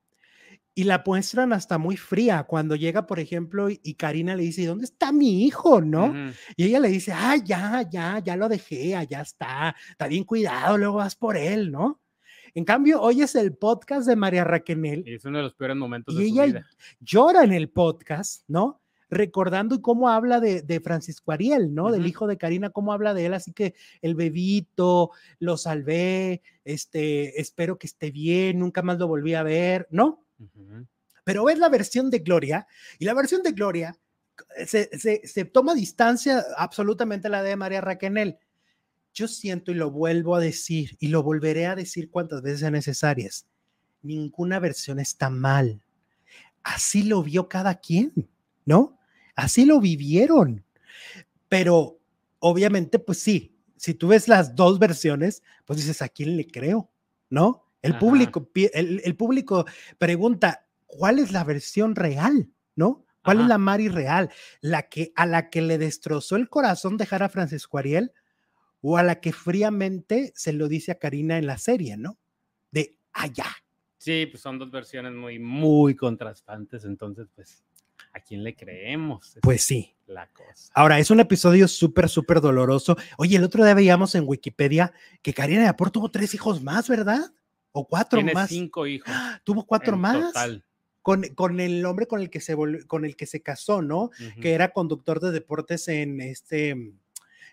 [0.73, 4.65] Y la muestran hasta muy fría cuando llega, por ejemplo, y y Karina le dice,
[4.65, 5.81] ¿dónde está mi hijo?
[5.81, 6.11] ¿no?
[6.55, 10.79] Y ella le dice, ah, ya, ya, ya lo dejé, allá está, está bien cuidado,
[10.79, 12.01] luego vas por él, ¿no?
[12.55, 15.77] En cambio, hoy es el podcast de María Raquel Y es uno de los peores
[15.77, 16.67] momentos y de su ella vida.
[17.01, 18.81] llora en el podcast, ¿no?
[19.09, 21.91] Recordando y cómo habla de, de Francisco Ariel, ¿no?
[21.91, 27.39] Del hijo de Karina, cómo habla de él, así que el bebito, lo salvé, este,
[27.39, 30.23] espero que esté bien, nunca más lo volví a ver, ¿no?
[31.23, 32.67] Pero ves la versión de Gloria
[32.99, 33.97] y la versión de Gloria
[34.57, 38.37] eh, se, se- se toma distancia absolutamente a la de María Raquel.
[39.13, 42.73] Yo siento y lo vuelvo a decir y lo volveré a decir cuantas veces sean
[42.73, 43.47] necesarias.
[44.03, 45.81] Ninguna versión está mal.
[46.63, 48.13] Así lo vio cada quien,
[48.65, 48.96] ¿no?
[49.37, 50.65] Así lo vivieron.
[51.47, 52.01] Pero
[52.39, 56.91] obviamente, pues sí, si tú ves las dos versiones, pues dices, ¿a quién le creo?
[57.29, 57.63] ¿No?
[57.81, 57.99] El Ajá.
[57.99, 59.65] público, el, el público
[59.97, 62.49] pregunta, ¿cuál es la versión real?
[62.75, 63.05] ¿No?
[63.23, 64.29] ¿Cuál es la Mari real?
[64.61, 68.13] ¿La que a la que le destrozó el corazón dejar a Francisco Ariel
[68.81, 72.17] o a la que fríamente se lo dice a Karina en la serie, ¿no?
[72.71, 73.47] De allá.
[73.97, 76.85] Sí, pues son dos versiones muy, muy contrastantes.
[76.85, 77.66] Entonces, pues, ¿a
[78.27, 79.37] quién le creemos?
[79.41, 79.95] Pues es sí.
[80.07, 80.71] la cosa.
[80.73, 82.97] Ahora, es un episodio súper, súper doloroso.
[83.17, 86.89] Oye, el otro día veíamos en Wikipedia que Karina de Apor tuvo tres hijos más,
[86.89, 87.31] ¿verdad?
[87.71, 88.49] O cuatro Tiene más.
[88.49, 89.11] cinco hijos.
[89.43, 90.27] Tuvo cuatro en más.
[90.27, 90.63] Total.
[91.01, 92.55] Con, con el hombre con el que se
[92.87, 94.09] con el que se casó, ¿no?
[94.41, 96.71] Que era conductor de deportes en este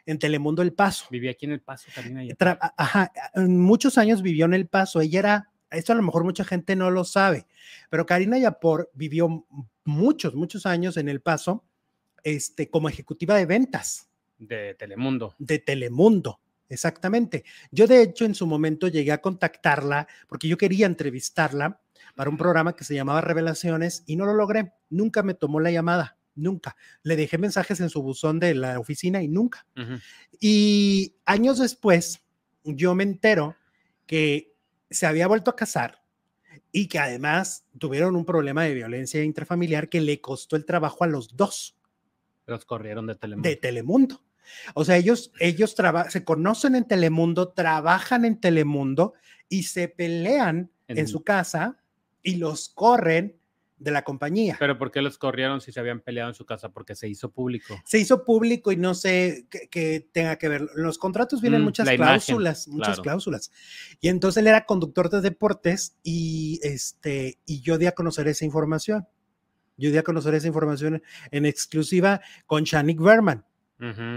[0.07, 1.07] en Telemundo El Paso.
[1.11, 2.23] Vivía aquí en El Paso, Karina.
[2.35, 5.01] Tra- ajá, muchos años vivió en El Paso.
[5.01, 7.47] Ella era, esto a lo mejor mucha gente no lo sabe,
[7.91, 9.47] pero Karina Yapor vivió
[9.85, 11.65] muchos, muchos años en El Paso,
[12.23, 14.09] este, como ejecutiva de ventas.
[14.39, 15.35] De Telemundo.
[15.39, 17.45] De Telemundo, exactamente.
[17.71, 21.81] Yo de hecho en su momento llegué a contactarla porque yo quería entrevistarla
[22.15, 24.73] para un programa que se llamaba Revelaciones y no lo logré.
[24.91, 26.77] Nunca me tomó la llamada, nunca.
[27.03, 29.67] Le dejé mensajes en su buzón de la oficina y nunca.
[30.41, 32.23] Y años después,
[32.65, 33.57] yo me entero
[34.07, 34.55] que
[34.91, 36.04] se había vuelto a casar
[36.73, 41.07] y que además tuvieron un problema de violencia intrafamiliar que le costó el trabajo a
[41.07, 41.77] los dos
[42.47, 43.49] Los corrieron de Telemundo.
[43.49, 44.23] de Telemundo.
[44.75, 45.75] O sea, ellos, ellos
[46.11, 49.15] se conocen en Telemundo, trabajan en Telemundo
[49.49, 51.79] y se pelean en, En- su casa
[52.23, 53.37] y los corren
[53.77, 54.57] de la compañía.
[54.59, 56.71] Pero ¿por qué los corrieron si se habían peleado en su casa?
[56.71, 57.75] Porque se hizo público.
[57.85, 60.69] se hizo público y no sé qué, tenga que ver.
[60.75, 63.03] Los contratos vienen Mm, muchas imagen, cláusulas, muchas claro.
[63.03, 63.51] cláusulas.
[64.01, 68.45] Y entonces él era conductor de deportes y este y yo di a conocer esa
[68.45, 69.07] información.
[69.77, 73.45] Yo di a conocer esa información en exclusiva con Shanik Berman.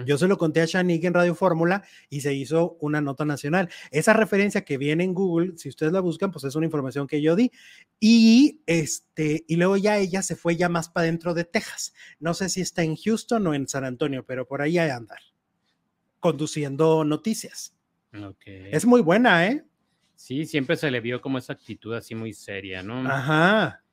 [0.05, 3.69] Yo se lo conté a Shanik en Radio Fórmula y se hizo una nota nacional.
[3.91, 7.21] Esa referencia que viene en Google, si ustedes la buscan, pues es una información que
[7.21, 7.51] yo di.
[7.99, 11.93] Y este, y luego ya ella se fue ya más para dentro de Texas.
[12.19, 15.19] No sé si está en Houston o en San Antonio, pero por ahí hay andar
[16.19, 17.73] conduciendo noticias.
[18.71, 19.65] Es muy buena, ¿eh?
[20.15, 23.07] Sí, siempre se le vio como esa actitud así muy seria, ¿no?
[23.07, 23.83] Ajá.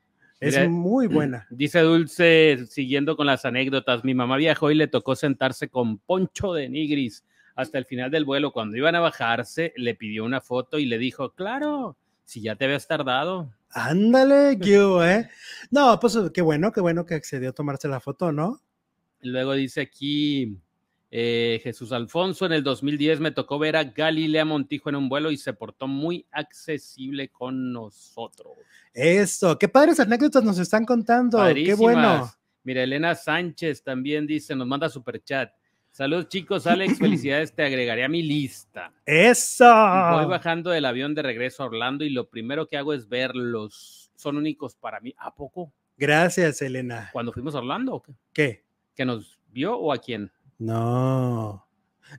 [0.41, 1.47] Es Mira, muy buena.
[1.51, 6.53] Dice Dulce, siguiendo con las anécdotas, mi mamá viajó y le tocó sentarse con Poncho
[6.53, 8.53] de Nigris hasta el final del vuelo.
[8.53, 12.65] Cuando iban a bajarse, le pidió una foto y le dijo, claro, si ya te
[12.65, 13.53] habías tardado.
[13.71, 15.29] Ándale, hubo, ¿eh?
[15.71, 18.61] No, pues qué bueno, qué bueno que accedió a tomarse la foto, ¿no?
[19.21, 20.59] Luego dice aquí
[21.17, 25.31] eh, Jesús Alfonso, en el 2010 me tocó ver a Galilea Montijo en un vuelo
[25.31, 28.55] y se portó muy accesible con nosotros.
[28.93, 31.39] Eso, qué padres anécdotas nos están contando.
[31.55, 32.03] Qué bueno.
[32.03, 32.41] Padrísimas.
[32.65, 35.53] Mira, Elena Sánchez también dice, nos manda super chat.
[35.93, 38.93] Saludos chicos, Alex, felicidades, te agregaré a mi lista.
[39.07, 39.67] Eso.
[39.67, 44.11] Voy bajando del avión de regreso a Orlando y lo primero que hago es verlos.
[44.17, 45.15] Son únicos para mí.
[45.19, 45.73] ¿A poco?
[45.97, 47.11] Gracias, Elena.
[47.13, 47.95] ¿Cuando fuimos a Orlando?
[47.95, 48.15] o qué?
[48.33, 48.65] ¿Qué?
[48.97, 50.33] ¿Que nos vio o a quién?
[50.59, 51.67] No.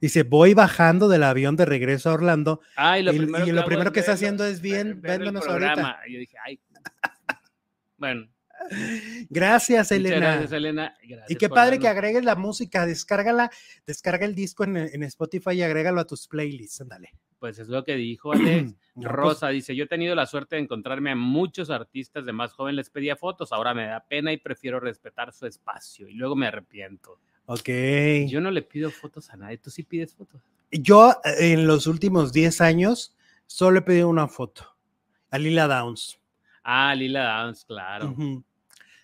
[0.02, 2.60] Dice, voy bajando del avión de regreso a Orlando.
[2.76, 5.02] Ah, y lo Y- primero, y lo hago primero que está verlo, haciendo es bien,
[5.02, 6.00] ver- ahorita.
[6.08, 6.60] Y yo dije, ay.
[7.98, 8.28] Bueno,
[9.30, 10.17] Gracias, Elena.
[10.17, 10.95] gracias, Elena.
[11.02, 13.50] Y Gracias qué por padre que agregues la música, descárgala,
[13.86, 17.12] descarga el disco en, en Spotify y agrégalo a tus playlists, ándale.
[17.39, 18.74] Pues es lo que dijo Alex.
[18.95, 22.54] Pues, Rosa dice, yo he tenido la suerte de encontrarme a muchos artistas de más
[22.54, 26.38] joven, les pedía fotos, ahora me da pena y prefiero respetar su espacio y luego
[26.38, 27.19] me arrepiento.
[27.45, 27.69] Ok.
[28.27, 30.41] Yo no le pido fotos a nadie, tú sí pides fotos.
[30.71, 33.15] Yo eh, en los últimos 10 años
[33.47, 34.75] solo he pedido una foto
[35.29, 36.19] a Lila Downs.
[36.63, 38.15] Ah, Lila Downs, claro.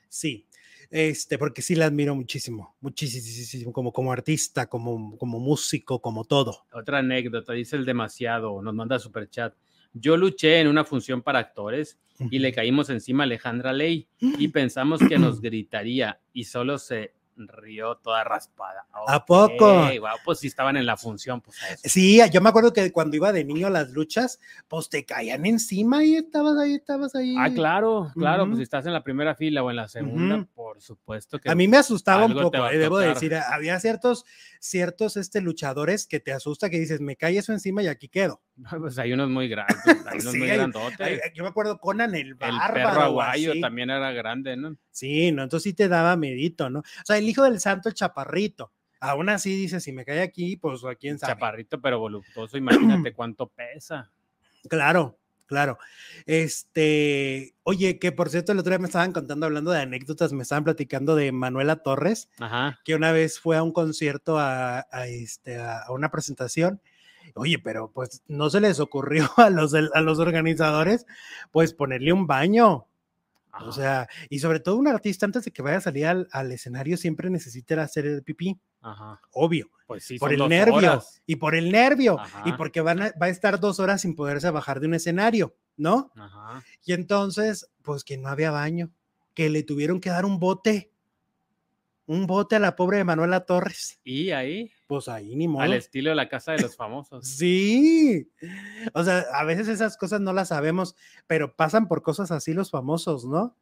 [0.09, 0.45] Sí,
[0.89, 6.65] este, porque sí la admiro muchísimo, muchísimo, como, como artista, como, como músico, como todo.
[6.73, 9.53] Otra anécdota, dice el demasiado, nos manda super chat.
[9.93, 11.97] Yo luché en una función para actores
[12.29, 17.13] y le caímos encima a Alejandra Ley y pensamos que nos gritaría y solo se
[17.35, 18.85] rió toda raspada.
[19.07, 19.87] ¿A poco?
[20.23, 21.57] Pues si estaban en la función, pues.
[21.83, 25.45] Sí, yo me acuerdo que cuando iba de niño a las luchas, pues te caían
[25.45, 27.35] encima y estabas ahí, estabas ahí.
[27.37, 30.81] Ah, claro, claro, pues si estás en la primera fila o en la segunda, por
[30.81, 34.25] supuesto que A mí me asustaba un poco, eh, debo decir, había ciertos,
[34.59, 38.41] ciertos este, luchadores que te asusta que dices, me cae eso encima y aquí quedo.
[38.79, 41.21] pues hay unos muy grandes, hay unos Sí, muy grandotes.
[41.33, 42.73] Yo me acuerdo Conan el el bárbaro.
[42.73, 43.61] perro o aguayo así.
[43.61, 44.75] también era grande, ¿no?
[44.91, 46.79] Sí, no, entonces sí te daba medito, ¿no?
[46.79, 48.71] O sea, el hijo del santo, el chaparrito.
[48.99, 51.33] Aún así dice, si me cae aquí, pues a quién sabe.
[51.33, 54.11] Chaparrito pero voluptuoso, imagínate cuánto pesa.
[54.69, 55.79] Claro, claro.
[56.27, 60.43] Este, oye, que por cierto, el otro día me estaban contando, hablando de anécdotas, me
[60.43, 62.79] estaban platicando de Manuela Torres, Ajá.
[62.83, 66.81] que una vez fue a un concierto, a, a este, a una presentación.
[67.35, 71.05] Oye, pero pues no se les ocurrió a los, a los organizadores,
[71.51, 72.87] pues ponerle un baño.
[73.53, 76.27] O ajá, sea, y sobre todo un artista antes de que vaya a salir al,
[76.31, 79.19] al escenario siempre necesita hacer el pipí, ajá.
[79.31, 81.21] obvio, Pues sí, por el nervio horas.
[81.25, 84.49] y por el nervio y porque van a- va a estar dos horas sin poderse
[84.51, 86.13] bajar de un escenario, ¿no?
[86.15, 86.63] Ajá.
[86.85, 88.89] Y entonces, pues que no había baño,
[89.33, 90.89] que le tuvieron que dar un bote,
[92.05, 93.99] un bote a la pobre de Manuela Torres.
[94.05, 95.63] Y ahí, Pues ahí ni modo.
[95.63, 97.25] al estilo de la casa de los famosos.
[97.37, 98.29] Sí,
[98.93, 102.71] o sea, a veces esas cosas no las sabemos, pero pasan por cosas así los
[102.71, 103.55] famosos, ¿no?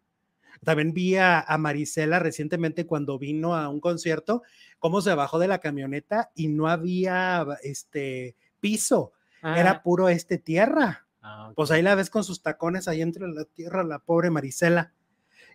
[0.64, 4.42] También vi a, a Marisela recientemente cuando vino a un concierto,
[4.80, 9.12] cómo se bajó de la camioneta y no había este piso,
[9.44, 11.06] era Ah, puro este tierra.
[11.22, 11.54] ah.
[11.56, 14.94] Pues ahí la ves con sus tacones ahí entre la tierra, la pobre Marisela.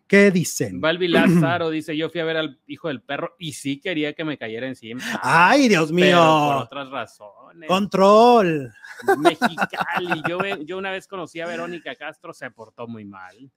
[0.07, 0.81] ¿Qué dicen?
[0.81, 4.25] Balbi Lázaro dice, yo fui a ver al hijo del perro y sí quería que
[4.25, 5.03] me cayera encima.
[5.23, 6.59] Ay, Dios pero por mío.
[6.59, 7.69] otras razones.
[7.69, 8.73] Control.
[9.19, 10.23] Mexicali.
[10.29, 13.51] Yo, yo una vez conocí a Verónica Castro, se portó muy mal.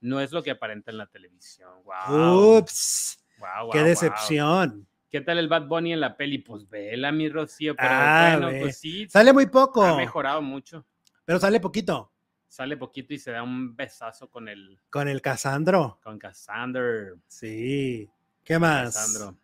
[0.00, 1.70] No es lo que aparenta en la televisión.
[1.84, 2.58] Wow.
[2.58, 4.86] Ups, wow, qué wow, decepción.
[5.10, 6.38] ¿Qué tal el Bad Bunny en la peli?
[6.38, 10.84] Pues vela, mi Rocío, pero Ah, bueno, pues sí, Sale muy poco, ha mejorado mucho.
[11.24, 12.12] pero sale poquito
[12.48, 16.00] Sale poquito y se da un besazo con el con el Casandro.
[16.02, 17.12] con Cassandra.
[17.26, 18.08] Sí.
[18.42, 18.94] ¿Qué más?
[18.94, 19.36] Cassandro.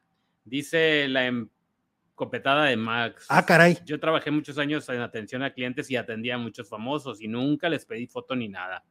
[0.45, 3.27] Dice la encopetada de Max.
[3.29, 3.79] Ah, caray.
[3.85, 7.69] Yo trabajé muchos años en atención a clientes y atendía a muchos famosos y nunca
[7.69, 8.85] les pedí foto ni nada.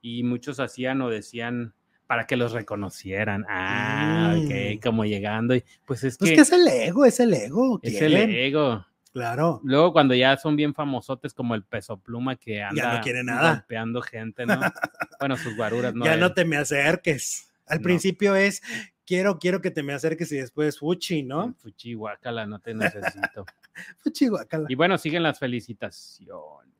[0.00, 1.74] Y muchos hacían o decían
[2.06, 3.44] para que los reconocieran.
[3.48, 4.46] Ah, Mm.
[4.76, 5.54] ok, como llegando.
[5.54, 7.80] Y pues es Pues que que es el ego, es el ego.
[7.82, 8.86] es el ego.
[9.18, 9.60] Claro.
[9.64, 13.24] Luego cuando ya son bien famosotes como el peso pluma que Ya anda no quiere
[13.24, 13.50] nada.
[13.54, 14.60] golpeando gente, ¿no?
[15.20, 16.04] bueno, sus guaruras no.
[16.04, 17.50] ya no te me acerques.
[17.66, 17.82] Al No.
[17.84, 18.62] principio es
[19.04, 21.54] quiero, quiero que te me acerques y después fuchi, ¿no?
[21.62, 23.44] Fuchi, guácala, no te necesito.
[23.98, 24.66] Fuchi, guacala.
[24.68, 26.72] y bueno, siguen las felicitaciones.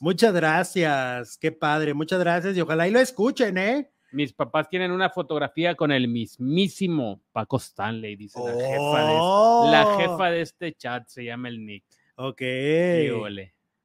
[0.00, 3.90] Muchas gracias, qué padre, muchas gracias y ojalá y lo escuchen, ¿eh?
[4.12, 9.68] Mis papás tienen una fotografía con el mismísimo Paco Stanley, dice la jefa de Oh,
[9.70, 11.84] La jefa de este chat se llama el Nick.
[12.16, 12.42] Ok.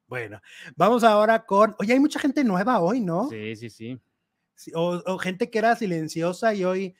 [0.08, 0.42] Bueno,
[0.76, 1.76] vamos ahora con.
[1.80, 3.30] Oye, hay mucha gente nueva hoy, ¿no?
[3.30, 4.00] Sí, sí, sí.
[4.74, 6.96] O, o gente que era silenciosa y hoy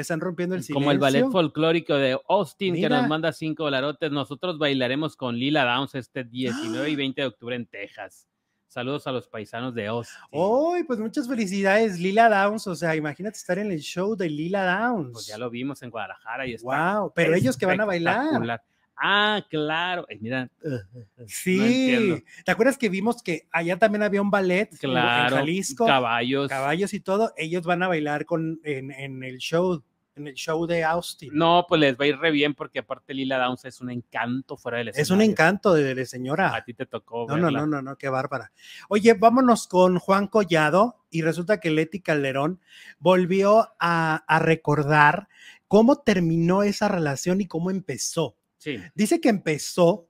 [0.00, 0.74] están rompiendo el silencio.
[0.74, 4.10] Como el ballet folclórico de Austin que nos manda cinco dolarotes.
[4.10, 8.28] Nosotros bailaremos con Lila Downs este 19 y 20 de octubre en Texas.
[8.68, 10.14] Saludos a los paisanos de Austin.
[10.30, 12.66] Hoy, pues muchas felicidades, Lila Downs.
[12.66, 15.10] O sea, imagínate estar en el show de Lila Downs.
[15.12, 18.60] Pues ya lo vimos en Guadalajara y está Wow, pero ellos que van a bailar.
[19.00, 20.04] Ah, claro.
[20.10, 20.50] Ay, mira,
[21.26, 22.22] Sí.
[22.44, 25.36] ¿Te acuerdas que vimos que allá también había un ballet en- claro.
[25.36, 25.86] en Jalisco?
[25.86, 26.48] Caballos.
[26.48, 29.82] caballos y todo, ellos van a bailar con, en, en el show,
[30.18, 31.30] en el show de Austin.
[31.32, 34.56] No, pues les va a ir re bien porque aparte Lila Downs es un encanto
[34.56, 35.30] fuera del es un escenario.
[35.30, 36.54] encanto de, de señora.
[36.54, 37.26] A ti te tocó.
[37.28, 38.52] No, no, no, no, qué bárbara.
[38.88, 42.60] Oye, vámonos con Juan Collado y resulta que Leti Calderón
[42.98, 45.28] volvió a, a recordar
[45.68, 48.36] cómo terminó esa relación y cómo empezó.
[48.58, 48.78] Sí.
[48.94, 50.08] Dice que empezó,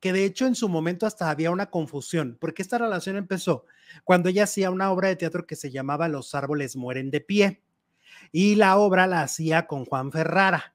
[0.00, 3.64] que de hecho en su momento hasta había una confusión, porque esta relación empezó
[4.04, 7.62] cuando ella hacía una obra de teatro que se llamaba Los árboles mueren de pie
[8.32, 10.74] y la obra la hacía con Juan Ferrara.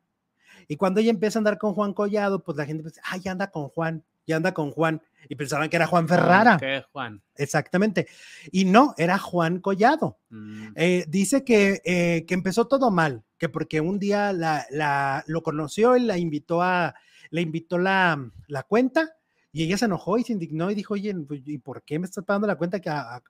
[0.67, 3.31] Y cuando ella empieza a andar con Juan Collado, pues la gente dice, ah, ya
[3.33, 5.01] anda con Juan, ya anda con Juan.
[5.27, 6.57] Y pensaban que era Juan Ferrara.
[6.57, 7.21] ¿Qué, Juan?
[7.35, 8.07] Exactamente.
[8.51, 10.17] Y no, era Juan Collado.
[10.29, 15.23] Mm, Eh, dice que, eh, que empezó todo mal, que porque un día la, la-
[15.27, 16.95] lo conoció y la invitó a,
[17.31, 19.09] le invitó la, la cuenta
[19.51, 22.05] y ella se enojó y se indignó y dijo, oye, pues, ¿y por qué me
[22.05, 22.79] estás pagando la cuenta?
[22.79, 23.21] ¿Qué, a-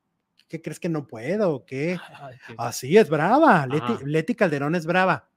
[0.52, 1.56] qué crees que no puedo?
[1.56, 1.98] o ¿Qué?
[2.22, 3.66] ay, qué- Así es brava,
[4.06, 5.30] Leti, Calderón es brava.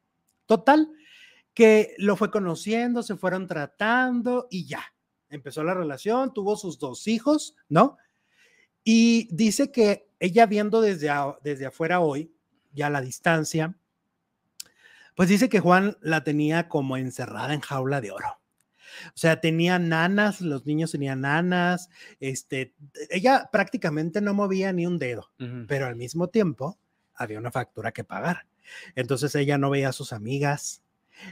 [0.47, 0.91] Total,
[1.55, 4.83] que lo fue conociendo, se fueron tratando y ya,
[5.31, 7.97] empezó la relación, tuvo sus dos hijos, ¿no?
[8.83, 12.35] Y dice que ella viendo desde, a- desde afuera hoy,
[12.73, 13.75] ya a la distancia,
[15.15, 18.41] pues dice que Juan la tenía como encerrada en jaula de oro.
[19.09, 21.89] O sea, tenía nanas, los niños tenían nanas,
[22.21, 22.75] este,
[23.11, 25.31] ella prácticamente no movía ni un dedo
[25.69, 26.79] pero al mismo tiempo
[27.15, 28.47] había una factura que pagar.
[28.95, 30.83] Entonces ella no veía a sus amigas,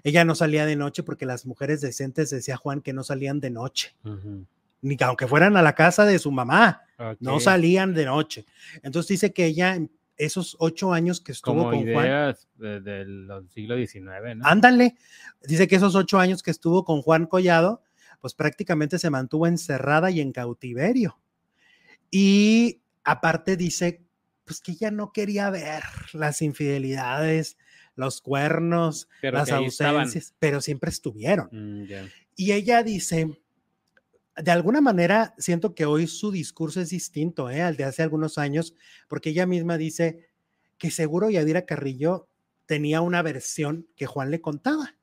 [0.05, 3.51] ella no salía de noche porque las mujeres decentes, decía Juan, que no salían de
[3.51, 4.47] noche, Ujú.
[4.81, 6.83] ni que aunque fueran a la casa de su mamá,
[7.21, 8.47] no salían de noche.
[8.83, 9.79] Entonces dice que ella,
[10.25, 14.47] esos ocho años que estuvo Como con Juan, ideas de- del siglo XIX, ¿no?
[14.47, 14.95] ándale,
[15.43, 17.83] dice que esos ocho años que estuvo con Juan Collado,
[18.21, 21.19] pues prácticamente se mantuvo encerrada y en cautiverio.
[22.11, 24.05] Y aparte dice,
[24.45, 25.83] pues que ella no quería ver
[26.13, 27.57] las infidelidades,
[27.95, 31.49] los cuernos, Pero las ausencias, pero siempre estuvieron.
[31.51, 32.09] Mm, ya.
[32.37, 33.42] Y ella dice,
[34.37, 37.63] de alguna manera siento que hoy su discurso es distinto ¿eh?
[37.63, 38.75] al de hace algunos años,
[39.09, 40.29] porque ella misma dice
[40.79, 42.29] que seguro Yadira Carrillo
[42.67, 44.95] tenía una versión que Juan le contaba.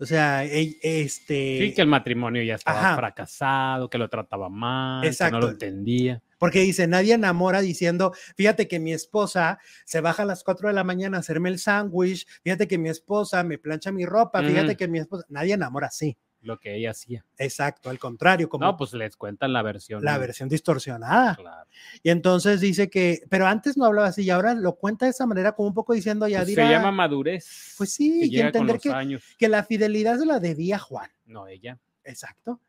[0.00, 1.58] O sea, este...
[1.60, 2.96] Sí, que el matrimonio ya estaba Ajá.
[2.96, 5.40] fracasado, que lo trataba mal, que no Exacto.
[5.40, 6.22] lo entendía.
[6.38, 10.74] Porque dice, nadie enamora diciendo, fíjate que mi esposa se baja a las 4 de
[10.74, 14.76] la mañana a hacerme el sándwich, fíjate que mi esposa me plancha mi ropa, fíjate
[14.76, 16.16] que mi esposa, nadie enamora así.
[16.40, 17.26] Lo que ella hacía.
[17.36, 20.04] Exacto, al contrario, como No, pues les cuentan la versión.
[20.04, 21.34] la versión distorsionada.
[21.34, 21.68] Claro.
[22.02, 25.26] Y entonces dice que, pero antes no hablaba así y ahora lo cuenta de esa
[25.26, 27.74] manera como un poco diciendo, ya Pues se llama madurez.
[27.76, 29.24] Pues sí, que y entender que, años.
[29.36, 31.10] que la fidelidad se la debía Juan.
[31.26, 31.78] No, ella.
[32.04, 32.60] Exacto.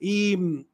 [0.00, 0.66] Y,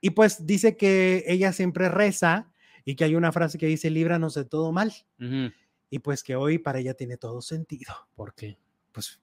[0.00, 2.52] y pues dice que ella siempre reza
[2.84, 4.92] y que hay una frase que dice, líbranos de todo mal.
[5.88, 7.94] Y pues que hoy para ella tiene todo sentido.
[8.14, 8.58] ¿Por qué?
[8.92, 9.20] Pues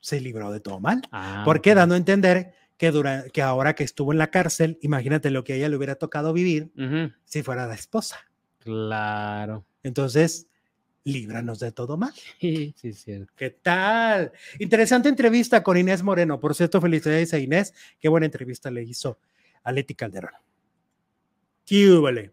[0.00, 1.02] se libró de todo mal.
[1.12, 5.30] Ah, Porque dando a entender que, dura, que ahora que estuvo en la cárcel, imagínate
[5.30, 6.72] lo que a ella le hubiera tocado vivir
[7.24, 8.18] si fuera la esposa.
[8.58, 9.66] Claro.
[9.82, 10.48] Entonces,
[11.04, 12.12] líbranos de todo mal.
[12.40, 13.32] Sí, sí, cierto.
[13.36, 14.32] ¿Qué tal?
[14.58, 16.40] Interesante entrevista con Inés Moreno.
[16.40, 17.74] Por cierto, felicidades a Inés.
[17.98, 19.18] Qué buena entrevista le hizo
[19.62, 20.32] a Leti Calderón.
[21.66, 22.30] ¡Qué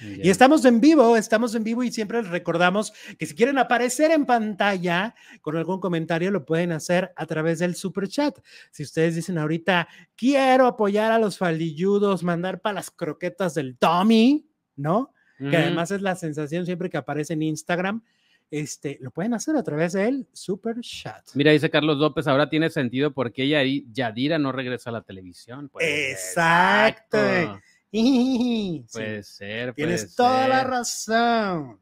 [0.00, 4.10] Y estamos en vivo, estamos en vivo y siempre les recordamos que si quieren aparecer
[4.10, 8.38] en pantalla con algún comentario, lo pueden hacer a través del super chat.
[8.70, 14.46] Si ustedes dicen ahorita, quiero apoyar a los faldilludos, mandar para las croquetas del Tommy,
[14.76, 15.12] ¿no?
[15.38, 18.02] Que además es la sensación siempre que aparece en Instagram,
[18.50, 21.26] este, lo pueden hacer a través del super chat.
[21.34, 25.02] Mira, dice Carlos López, ahora tiene sentido porque ella y Yadira no regresa a la
[25.02, 25.68] televisión.
[25.68, 27.18] Pues, Exacto.
[27.18, 27.48] Sí,
[27.90, 29.74] Puede ser.
[29.74, 31.78] Tienes toda la razón.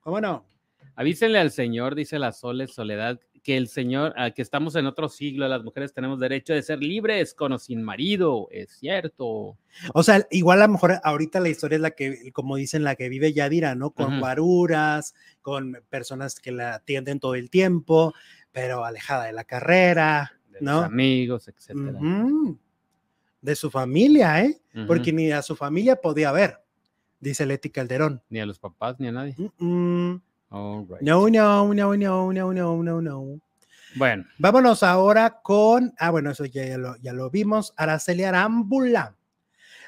[0.00, 0.46] ¿Cómo no?
[0.96, 5.46] Avísenle al Señor, dice la Sole Soledad, que el Señor, que estamos en otro siglo,
[5.48, 9.58] las mujeres tenemos derecho de ser libres con o sin marido, es cierto.
[9.92, 12.96] O sea, igual a lo mejor ahorita la historia es la que, como dicen, la
[12.96, 13.90] que vive Yadira, ¿no?
[13.90, 18.14] Con guaruras, con personas que la atienden todo el tiempo,
[18.50, 20.80] pero alejada de la carrera, De los ¿no?
[20.80, 21.98] amigos, etcétera.
[21.98, 22.58] Ujú.
[23.44, 24.58] De su familia, ¿eh?
[24.86, 26.62] Porque ni a su familia podía ver,
[27.20, 28.22] dice Leti Calderón.
[28.30, 29.34] Ni a los papás, ni a nadie.
[29.36, 30.22] Mm, mm.
[30.48, 31.02] All right.
[31.02, 33.40] No, no, no, no, no, no, no, no.
[33.96, 39.14] Bueno, Vámonos ahora con, ah, bueno, eso ya, ya lo, ya lo vimos, Araceli Arámbula.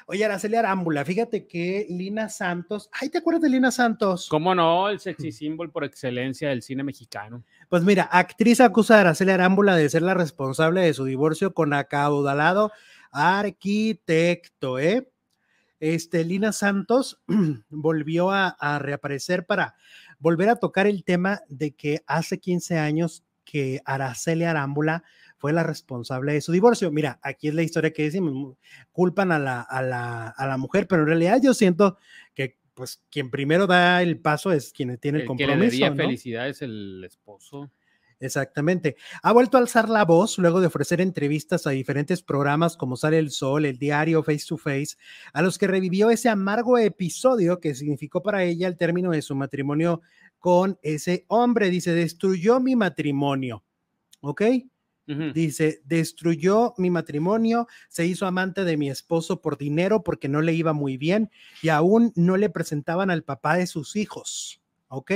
[0.05, 4.29] Oye, Araceli Arámbula, fíjate que Lina Santos, ay, ¿te acuerdas de Lina Santos?
[4.29, 4.87] ¿cómo no?
[4.87, 7.43] El sexy symbol por excelencia del cine mexicano.
[7.67, 11.73] Pues mira, actriz acusa a Araceli Arámbula de ser la responsable de su divorcio con
[11.73, 12.71] acaudalado
[13.11, 15.09] arquitecto, ¿eh?
[15.79, 17.21] Este, Lina Santos
[17.69, 19.75] volvió a, a reaparecer para
[20.19, 25.03] volver a tocar el tema de que hace 15 años que Araceli Arámbula
[25.37, 26.91] fue la responsable de su divorcio.
[26.91, 28.55] Mira, aquí es la historia que decimos, mu-
[28.91, 31.97] culpan a la, a la, a la mujer, pero en realidad yo siento
[32.33, 35.71] que pues quien primero da el paso es quien tiene el, El que le compromiso.
[35.71, 35.95] debía ¿no?
[35.95, 37.71] felicidad es el esposo.
[38.19, 38.95] Exactamente.
[39.21, 43.19] Ha vuelto a alzar la voz luego de ofrecer entrevistas a diferentes programas como Sale
[43.19, 44.95] el Sol, El Diario, Face to Face,
[45.33, 49.35] a los que revivió ese amargo episodio que significó para ella el término de su
[49.35, 50.01] matrimonio
[50.39, 51.69] con ese hombre.
[51.69, 53.63] Dice, destruyó mi matrimonio.
[54.21, 54.41] ¿Ok?
[55.33, 60.53] Dice, destruyó mi matrimonio, se hizo amante de mi esposo por dinero porque no le
[60.53, 64.61] iba muy bien y aún no le presentaban al papá de sus hijos.
[64.89, 65.13] ¿Ok?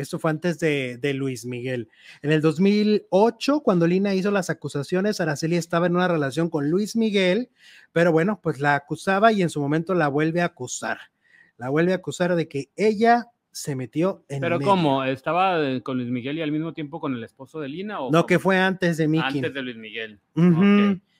[0.00, 1.88] Esto fue antes de, de Luis Miguel.
[2.22, 6.96] En el 2008, cuando Lina hizo las acusaciones, Araceli estaba en una relación con Luis
[6.96, 7.50] Miguel,
[7.92, 10.98] pero bueno, pues la acusaba y en su momento la vuelve a acusar.
[11.56, 14.70] La vuelve a acusar de que ella se metió en Pero medio.
[14.70, 15.04] ¿cómo?
[15.04, 18.00] ¿Estaba eh, con Luis Miguel y al mismo tiempo con el esposo de Lina?
[18.00, 18.26] ¿o No, cómo?
[18.26, 19.38] que fue antes de Mickey.
[19.38, 20.20] Antes de Luis Miguel.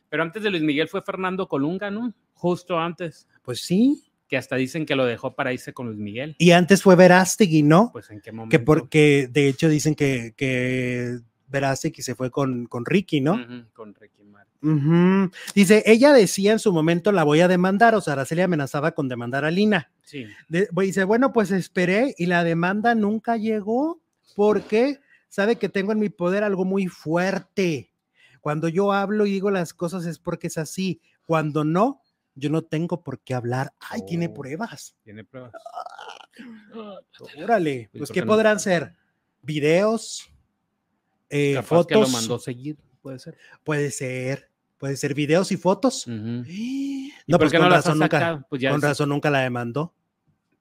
[0.08, 2.12] Pero antes de Luis Miguel fue Fernando Colunga, ¿no?
[2.34, 3.28] Justo antes.
[3.42, 4.09] Pues sí.
[4.30, 6.36] Que hasta dicen que lo dejó para irse con Luis Miguel.
[6.38, 7.90] Y antes fue Verástegui, ¿no?
[7.92, 8.50] Pues en qué momento.
[8.56, 13.32] que porque de hecho dicen que, que Verástegui se fue con, con Ricky, ¿no?
[13.74, 15.30] Con Ricky Martin.
[15.54, 19.08] Dice, ella decía en su momento la voy a demandar, o sea, Araceli amenazaba con
[19.08, 19.90] demandar a Lina.
[20.04, 20.26] Sí.
[20.48, 24.00] De- pues, dice, bueno, pues esperé y la demanda nunca llegó
[24.36, 27.90] porque sabe que tengo en mi poder algo muy fuerte.
[28.40, 31.00] Cuando yo hablo y digo las cosas es porque es así.
[31.26, 32.00] Cuando no,
[32.40, 33.72] yo no tengo por qué hablar.
[33.78, 34.34] Ay, tiene Oh.
[34.34, 34.96] pruebas.
[35.04, 35.52] Tiene pruebas.
[37.42, 38.26] Órale, ¿Y pues ¿qué no?
[38.26, 38.94] podrán ser?
[39.42, 40.28] Videos,
[41.28, 41.86] eh, Capaz fotos.
[41.86, 43.36] que lo mandó seguir, puede ser.
[43.64, 46.06] Puede ser, puede ser videos y fotos.
[46.06, 46.44] Ujú.
[47.26, 48.46] No, ¿Y por pues qué con no las razón, ha nunca?
[48.48, 49.94] Pues ya con es- razón nunca la demandó.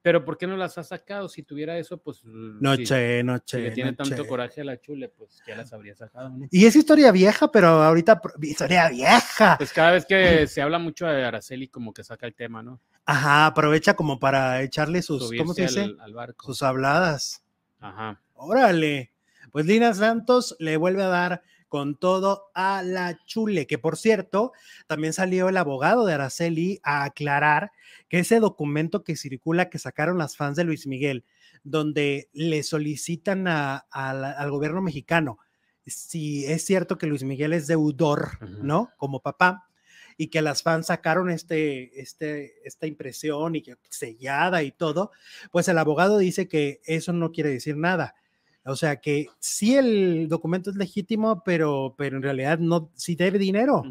[0.02, 1.28] Pero ¿por qué no las ha sacado?
[1.28, 2.22] Si tuviera eso, pues.
[2.24, 5.56] No, si, che, si no, che, le tiene tanto coraje a la chule, pues ya
[5.56, 6.30] las habría sacado.
[6.30, 6.46] ¿no?
[6.50, 9.56] Y es historia vieja, pero ahorita, historia vieja.
[9.58, 12.80] Pues cada vez que se habla mucho de Araceli, como que saca el tema, ¿no?
[13.04, 15.82] Ajá, aprovecha como para echarle sus, ¿cómo se dice?
[15.82, 16.46] al, al barco.
[16.46, 17.44] Sus habladas.
[17.80, 18.20] Ajá.
[18.34, 19.12] Órale.
[19.52, 24.52] Pues Lina Santos le vuelve a dar con todo a la chule, que por cierto,
[24.86, 27.70] también salió el abogado de Araceli a aclarar
[28.08, 31.24] que ese documento que circula, que sacaron las fans de Luis Miguel,
[31.62, 35.38] donde le solicitan a- a la- al gobierno mexicano
[35.86, 38.28] si es cierto que Luis Miguel es deudor.
[38.62, 38.90] ¿no?
[38.96, 39.66] Como papá,
[40.16, 45.10] y que las fans sacaron este, este, esta impresión y que sellada y todo,
[45.50, 48.14] pues el abogado dice que eso no quiere decir nada.
[48.64, 53.38] O sea que sí el documento es legítimo, pero, pero en realidad no, sí debe
[53.38, 53.82] dinero.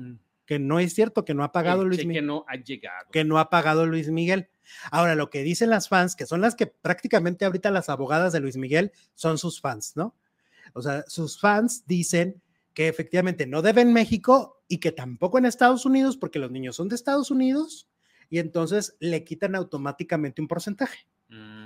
[0.46, 2.26] Que no es cierto, que no ha pagado El Luis Miguel.
[2.26, 3.08] no ha llegado.
[3.12, 4.50] Que no ha pagado Luis Miguel.
[4.92, 8.40] Ahora, lo que dicen las fans, que son las que prácticamente ahorita las abogadas de
[8.40, 10.16] Luis Miguel son sus fans, ¿no?
[10.74, 12.42] O sea, sus fans dicen
[12.74, 16.76] que efectivamente no debe en México y que tampoco en Estados Unidos, porque los niños
[16.76, 17.90] son de Estados Unidos
[18.30, 21.08] y entonces le quitan automáticamente un porcentaje.
[21.30, 21.59] Mm,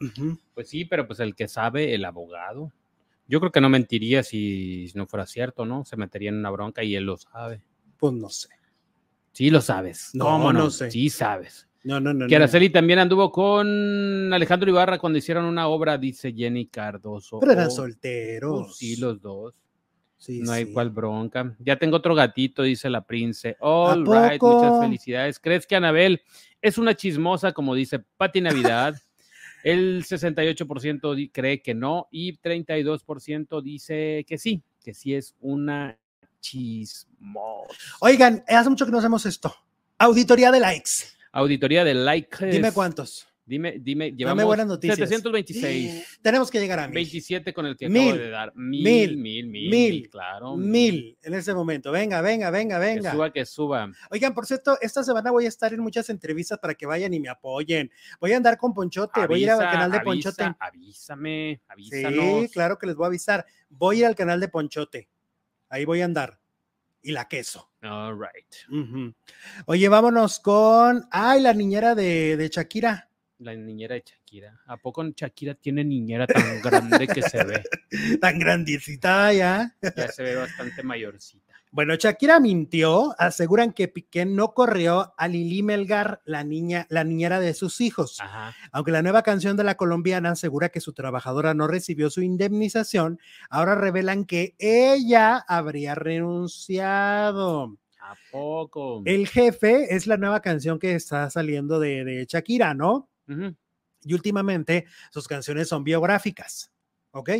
[0.00, 0.38] Ujú.
[0.54, 2.72] pues sí, pero pues el que sabe, el abogado.
[3.28, 5.84] Yo creo que no mentiría si, no fuera cierto, ¿no?
[5.84, 7.62] Se metería en una bronca y él lo sabe.
[7.98, 8.48] Pues no sé.
[9.32, 10.10] Sí lo sabes.
[10.14, 10.90] No, ¿Cómo no sé.
[10.90, 11.68] Sí sabes.
[11.84, 12.26] No, no, no.
[12.26, 12.44] Que no.
[12.44, 17.38] Araceli también anduvo con Alejandro Ibarra cuando hicieron una obra, dice Jenny Cardoso.
[17.40, 18.62] Pero eran Oh, solteros.
[18.66, 19.54] pues sí, los dos.
[20.16, 20.72] Sí, no hay sí.
[20.72, 21.56] cual bronca.
[21.60, 23.56] Ya tengo otro gatito, dice la prince.
[23.60, 25.38] All ¿A right, muchas felicidades.
[25.38, 26.20] ¿Crees que Anabel
[26.60, 28.94] es una chismosa, como dice Pati Navidad?
[29.62, 35.98] El 68% di- cree que no y 32% dice que sí, que sí es una
[36.40, 37.74] chismosa.
[38.00, 39.54] Oigan, hace mucho que no hacemos esto.
[39.98, 40.90] Auditoría de likes.
[41.32, 42.46] Auditoría de likes.
[42.46, 43.26] Dime cuántos.
[43.50, 44.96] Dime, dime, llevamos buenas noticias.
[44.96, 46.20] 726.
[46.22, 46.94] Tenemos que llegar a mil.
[46.94, 48.02] 27 con el que Mil.
[48.10, 48.52] acabo de dar.
[48.54, 49.16] Mil, Mil.
[49.16, 50.08] mil, mil, Mil.
[50.08, 50.56] claro.
[50.56, 51.90] Mil en ese momento.
[51.90, 53.10] Venga, venga, venga, Que venga.
[53.10, 53.90] suba, que suba.
[54.12, 57.18] Oigan, por cierto, esta semana voy a estar en muchas entrevistas para que vayan y
[57.18, 57.90] me apoyen.
[58.20, 60.56] Voy a andar con Ponchote, voy a ir al canal de avisa, Ponchote.
[60.60, 62.42] Avísame, avísanos.
[62.42, 63.44] Sí, claro que les voy a avisar.
[63.68, 65.08] Voy a ir al canal de Ponchote.
[65.68, 66.38] Ahí voy a andar.
[67.02, 67.68] Y la queso.
[67.82, 69.12] All right.
[69.66, 71.04] Oye, vámonos con.
[71.10, 73.09] Ay, la niñera de, de Shakira.
[73.40, 74.60] La niñera de Shakira.
[74.66, 77.62] ¿A poco Shakira tiene niñera tan grande que se ve?
[78.20, 79.74] Tan grandecita ya.
[79.80, 81.54] Ya se ve bastante mayorcita.
[81.72, 83.14] Bueno, Shakira mintió.
[83.18, 88.20] Aseguran que Piqué no corrió a Lili Melgar, la niña, la niñera de sus hijos.
[88.20, 88.54] Ajá.
[88.72, 93.20] Aunque la nueva canción de la colombiana asegura que su trabajadora no recibió su indemnización,
[93.48, 97.78] ahora revelan que ella habría renunciado.
[98.02, 99.02] ¿A poco?
[99.06, 103.09] El jefe es la nueva canción que está saliendo de, de Shakira, ¿no?
[104.04, 106.72] Y últimamente sus canciones son biográficas,
[107.12, 107.30] ¿ok?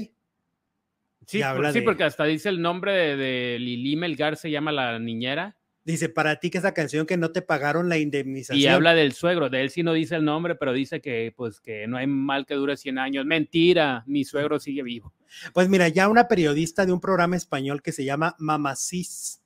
[1.27, 5.57] Sí, por- porque hasta dice el nombre de, de Lili Melgar, se llama la niñera,
[5.83, 8.59] Dice, para ti que esa canción que no te pagaron la indemnización.
[8.61, 9.49] y habla del suegro.
[9.49, 12.45] De él sí no dice el nombre, pero dice que, pues, que no hay mal
[12.45, 13.25] que dure 100 años.
[13.25, 15.15] Mentira, mi suegro sigue vivo.
[15.55, 19.43] Pues mira, ya una periodista de un programa español que se llama Mamacis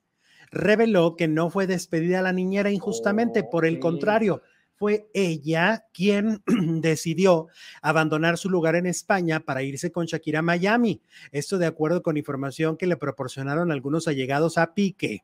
[0.51, 4.43] reveló que no fue despedida la niñera injustamente, por el contrario,
[4.77, 6.43] fue ella quien
[6.81, 7.49] decidió
[7.83, 11.01] abandonar su lugar en España para irse con Shakira a Miami.
[11.33, 15.23] Esto de acuerdo con información que le proporcionaron algunos allegados a Pique.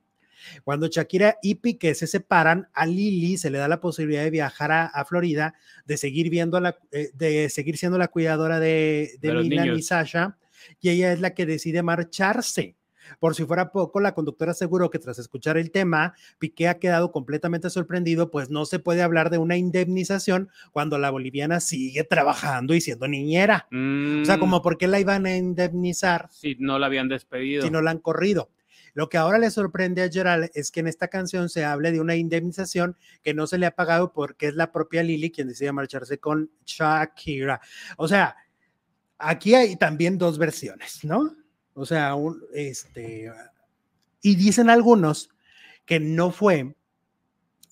[0.64, 4.72] Cuando Shakira y Piqué se separan, a Lili se le da la posibilidad de viajar
[4.72, 9.12] a, a Florida, de seguir viendo a la, eh, de seguir siendo la cuidadora de,
[9.20, 9.82] de, De los Milan y.
[9.82, 10.38] Sasha,
[10.80, 12.76] y ella es la que decide marcharse.
[13.18, 17.12] Por si fuera poco, la conductora aseguró que tras escuchar el tema, Piqué ha quedado
[17.12, 22.74] completamente sorprendido, pues no se puede hablar de una indemnización cuando la boliviana sigue trabajando
[22.74, 23.66] y siendo niñera.
[23.70, 27.62] O sea, Mm, como por qué la iban a indemnizar Si no la habían despedido.
[27.62, 28.50] si no la han corrido.
[28.92, 32.00] Lo que ahora le sorprende a Gerald es que en esta canción se hable de
[32.00, 35.70] una indemnización que no se le ha pagado porque es la propia Lili quien decide
[35.72, 37.60] marcharse con Shakira.
[37.96, 38.34] O sea,
[39.18, 41.36] aquí hay también dos versiones, ¿no?
[41.80, 43.32] O sea, un, este,
[44.20, 45.30] y dicen algunos
[45.86, 46.74] que no fue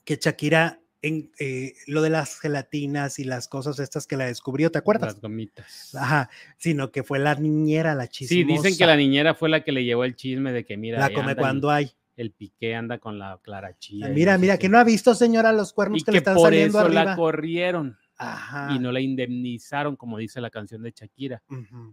[0.07, 4.71] que Shakira en eh, lo de las gelatinas y las cosas estas que la descubrió,
[4.73, 5.13] ¿te acuerdas?
[5.13, 5.95] Las gomitas.
[5.95, 8.35] Ajá, sino que fue la niñera, la chismosa.
[8.35, 10.99] Sí, dicen que la niñera fue la que le llevó el chisme de que mira,
[10.99, 11.93] la come cuando el, hay.
[12.17, 14.09] el piqué anda con la Clara Chía.
[14.09, 14.63] Y Mira, no sé mira, qué.
[14.63, 16.87] que no ha visto, señora, los cuernos y que, le que están por saliendo eso
[16.87, 17.05] arriba.
[17.05, 18.75] la corrieron Ajá.
[18.75, 21.41] y no la indemnizaron, como dice la canción de Shakira.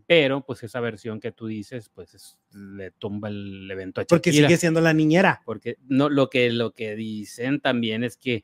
[0.07, 4.31] Pero, pues esa versión que tú dices, pues es- le tumba el evento a Porque
[4.31, 4.47] Shakira.
[4.47, 5.41] sigue siendo la niñera.
[5.45, 8.43] Porque no, lo que, lo que dicen también es que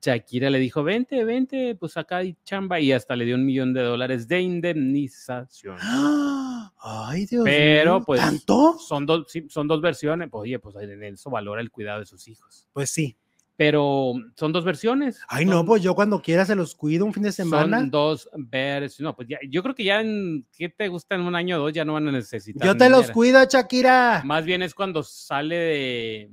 [0.00, 3.74] Shakira le dijo, vente, vente, pues acá hay chamba, y hasta le dio un millón
[3.74, 5.76] de dólares de indemnización.
[5.80, 6.72] ¡Ah!
[6.80, 8.78] Ay, Dios Pero, mío, pues, ¿Tanto?
[8.78, 12.28] Son dos, son dos versiones, pues oye, pues en eso valora el cuidado de sus
[12.28, 12.68] hijos.
[12.72, 13.16] Pues sí.
[13.58, 15.20] Pero son dos versiones.
[15.26, 17.80] Ay, no, pues yo cuando quiera se los cuido un fin de semana.
[17.80, 19.00] Son dos versiones.
[19.00, 21.58] No, pues ya, yo creo que ya en, ¿qué te gusta en un año o
[21.62, 21.72] dos?
[21.72, 22.64] Ya no van a necesitar.
[22.64, 24.22] Yo te los cuido, Shakira.
[24.24, 26.30] Más bien es cuando sale de,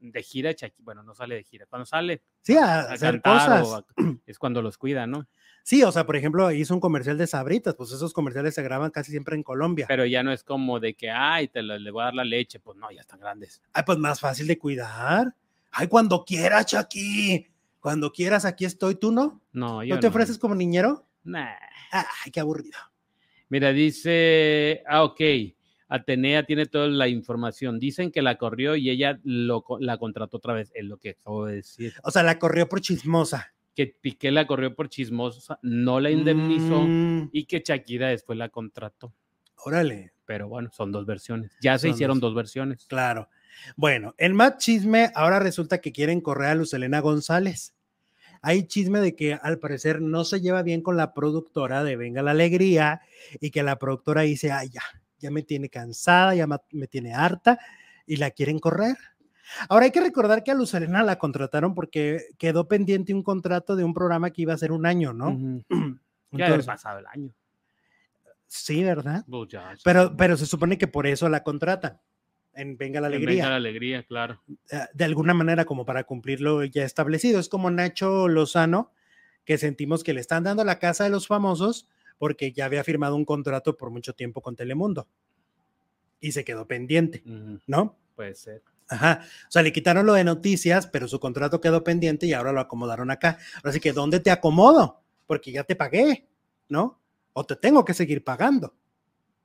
[0.00, 0.82] de gira Shakira.
[0.82, 1.66] Bueno, no sale de gira.
[1.66, 3.84] Cuando sale Sí, a, a hacer cantar cosas.
[3.98, 5.28] a- es cuando los cuida, ¿no?
[5.64, 8.90] Sí, o sea, por ejemplo, hizo un comercial de Sabritas, pues esos comerciales se graban
[8.90, 9.84] casi siempre en Colombia.
[9.86, 12.24] Pero ya no es como de que, ay, te lo- le voy a dar la
[12.24, 12.58] leche.
[12.58, 13.60] Pues no, ya están grandes.
[13.74, 15.34] Ay, pues más fácil de cuidar.
[15.76, 17.46] Ay, cuando quieras, Chucky.
[17.80, 19.42] Cuando quieras, aquí estoy, ¿tú no?
[19.52, 21.06] No, yo ¿No te ofreces como niñero?
[21.24, 21.50] Nah.
[21.90, 22.78] Ay, qué aburrido.
[23.48, 25.20] Mira, dice, ah, ok.
[25.88, 27.78] Atenea tiene toda la información.
[27.78, 31.46] Dicen que la corrió y ella lo, la contrató otra vez, es lo que acabo
[31.46, 31.92] de decir.
[32.02, 33.52] O sea, la corrió por chismosa.
[33.74, 38.48] Que Piqué la corrió por chismosa, no la indemnizó Mm, y que Shakira después la
[38.48, 39.12] contrató.
[39.56, 41.52] órale, Pero bueno, son dos versiones.
[41.60, 42.30] Ya se Son hicieron dos.
[42.30, 42.86] dos versiones.
[42.86, 43.28] claro.
[43.76, 47.74] Bueno, el más chisme, ahora resulta que quieren correr a Lucelena González.
[48.42, 52.22] Hay chisme de que al parecer no se lleva bien con la productora de Venga
[52.22, 53.00] la Alegría
[53.40, 54.82] y que la productora dice, ay, ya,
[55.18, 57.58] ya me tiene cansada, ya me tiene harta
[58.06, 58.96] y la quieren correr.
[59.68, 63.84] Ahora hay que recordar que a Lucelena la contrataron porque quedó pendiente un contrato de
[63.84, 65.28] un programa que iba a ser un año, ¿no?
[65.70, 66.00] Haber
[66.32, 67.32] Entonces, pasado el año.
[68.46, 69.24] sí, ¿verdad?
[69.28, 69.80] Pues ya, ya.
[69.84, 72.00] Pero, pero se supone que por eso la contratan
[72.56, 73.34] en Venga la Alegría.
[73.36, 74.42] Venga la alegría, claro.
[74.70, 77.40] eh, de alguna manera como para cumplir lo ya establecido.
[77.40, 78.92] Es como Nacho Lozano,
[79.44, 81.88] que sentimos que le están dando la casa de los famosos
[82.18, 85.08] porque ya había firmado un contrato por mucho tiempo con Telemundo
[86.20, 87.22] y se quedó pendiente,
[87.66, 87.98] ¿no?
[88.16, 88.62] Puede ser.
[88.88, 89.20] Ajá.
[89.46, 92.60] O sea, le quitaron lo de noticias, pero su contrato quedó pendiente y ahora lo
[92.60, 93.38] acomodaron acá.
[93.62, 95.02] Así que, ¿dónde te acomodo?
[95.26, 96.26] Porque ya te pagué,
[96.68, 97.00] ¿no?
[97.32, 98.74] O te tengo que seguir pagando.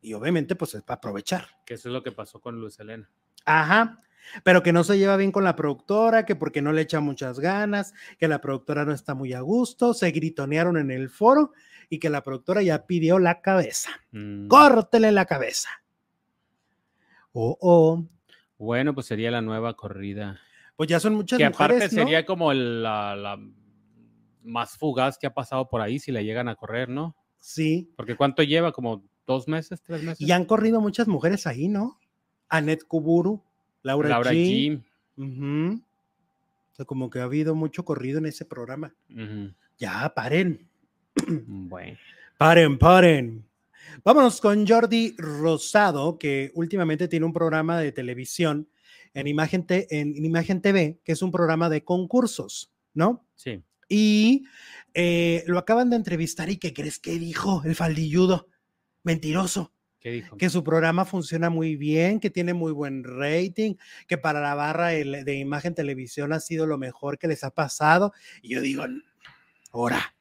[0.01, 1.47] Y obviamente, pues es para aprovechar.
[1.65, 3.09] Que eso es lo que pasó con Luz Helena.
[3.45, 4.01] Ajá.
[4.43, 7.39] Pero que no se lleva bien con la productora, que porque no le echa muchas
[7.39, 11.51] ganas, que la productora no está muy a gusto, se gritonearon en el foro
[11.89, 13.89] y que la productora ya pidió la cabeza.
[14.11, 15.69] Mm, Córtele la cabeza.
[17.31, 18.05] Oh, oh.
[18.57, 20.39] Bueno, pues sería la nueva corrida.
[20.75, 23.39] Pues ya son muchas que aparte sería como la, la
[24.43, 27.15] más fugaz que ha pasado por ahí si la llegan a correr, ¿no?
[27.39, 27.91] Sí.
[27.95, 28.71] Porque ¿cuánto lleva?
[28.71, 30.19] ¿Como dos meses, tres meses?
[30.19, 31.99] Y han corrido muchas mujeres ahí, ¿no?
[32.49, 33.41] Anet Kuburu,
[33.83, 34.81] Laura, Laura G.
[35.17, 38.93] O sea, como que ha habido mucho corrido en ese programa.
[39.77, 40.67] Ya, paren.
[41.37, 41.97] Bueno.
[42.37, 43.45] Paren, paren.
[44.03, 48.67] Vámonos con Jordi Rosado, que últimamente tiene un programa de televisión
[49.13, 53.25] en Imagen, Te- en Imagen TV, que es un programa de concursos, ¿no?
[53.35, 53.61] Sí.
[53.89, 54.45] Y
[54.93, 58.47] eh, lo acaban de entrevistar y ¿qué crees que dijo el faldilludo?
[59.03, 60.37] Mentiroso, ¿Qué dijo?
[60.37, 63.75] que su programa funciona muy bien, que tiene muy buen rating,
[64.07, 68.13] que para la barra de Imagen Televisión ha sido lo mejor que les ha pasado.
[68.41, 68.85] Y yo digo,
[69.71, 70.15] ahora,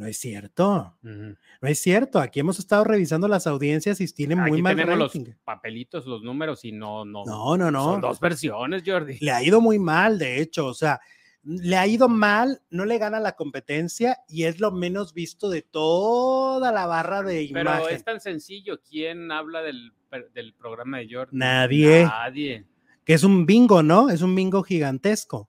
[0.00, 0.96] no es cierto.
[1.02, 1.36] No
[1.68, 5.26] es cierto, aquí hemos estado revisando las audiencias y tienen muy mal tenemos rating.
[5.26, 7.22] los papelitos, los números y no, no.
[7.26, 7.84] No, no, no.
[7.84, 9.18] Son dos versiones, Jordi.
[9.20, 11.00] Le ha ido muy mal, de hecho, o sea,
[11.42, 15.62] le ha ido mal, no le gana la competencia y es lo menos visto de
[15.62, 17.96] toda la barra de Pero imagen.
[17.96, 18.80] es tan sencillo.
[18.82, 19.92] ¿Quién habla del,
[20.34, 21.36] del programa de Jordi?
[21.36, 22.04] Nadie.
[22.04, 22.66] Nadie.
[23.04, 24.10] Que es un bingo, ¿no?
[24.10, 25.48] Es un bingo gigantesco.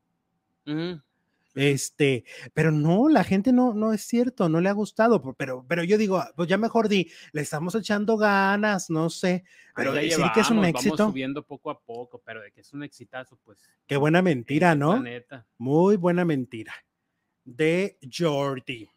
[1.53, 2.23] Este,
[2.53, 5.97] pero no, la gente no, no es cierto, no le ha gustado, pero, pero yo
[5.97, 9.43] digo, pues ya mejor di, le estamos echando ganas, no sé,
[9.75, 12.71] pero decir que es un Vamos éxito, subiendo poco a poco, pero de que es
[12.73, 13.59] un exitazo, pues.
[13.85, 15.03] qué buena mentira, ¿no?
[15.57, 16.73] Muy buena mentira.
[17.43, 18.89] De Jordi.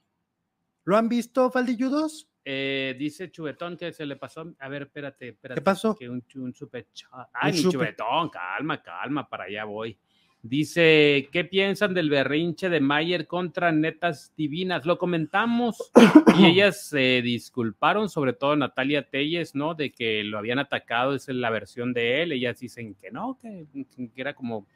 [0.85, 2.29] ¿Lo han visto, Faldilludos?
[2.45, 4.55] Eh, dice Chubetón que se le pasó.
[4.59, 5.63] A ver, espérate, espérate.
[5.63, 5.95] pasó?
[5.95, 6.23] Que un,
[6.55, 6.87] super.
[7.33, 9.99] Ay, mi super- Chubetón, calma, calma, para allá voy.
[10.47, 14.85] Dice, ¿qué piensan del berrinche de Mayer contra Netas Divinas?
[14.85, 15.91] Lo comentamos
[16.39, 19.75] y ellas se disculparon, sobre todo Natalia Telles, ¿no?
[19.75, 22.33] De que lo habían atacado, esa es la versión de él.
[22.33, 23.65] Ellas dicen que no, que,
[23.97, 24.67] que era como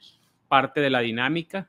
[0.48, 1.68] parte de la dinámica.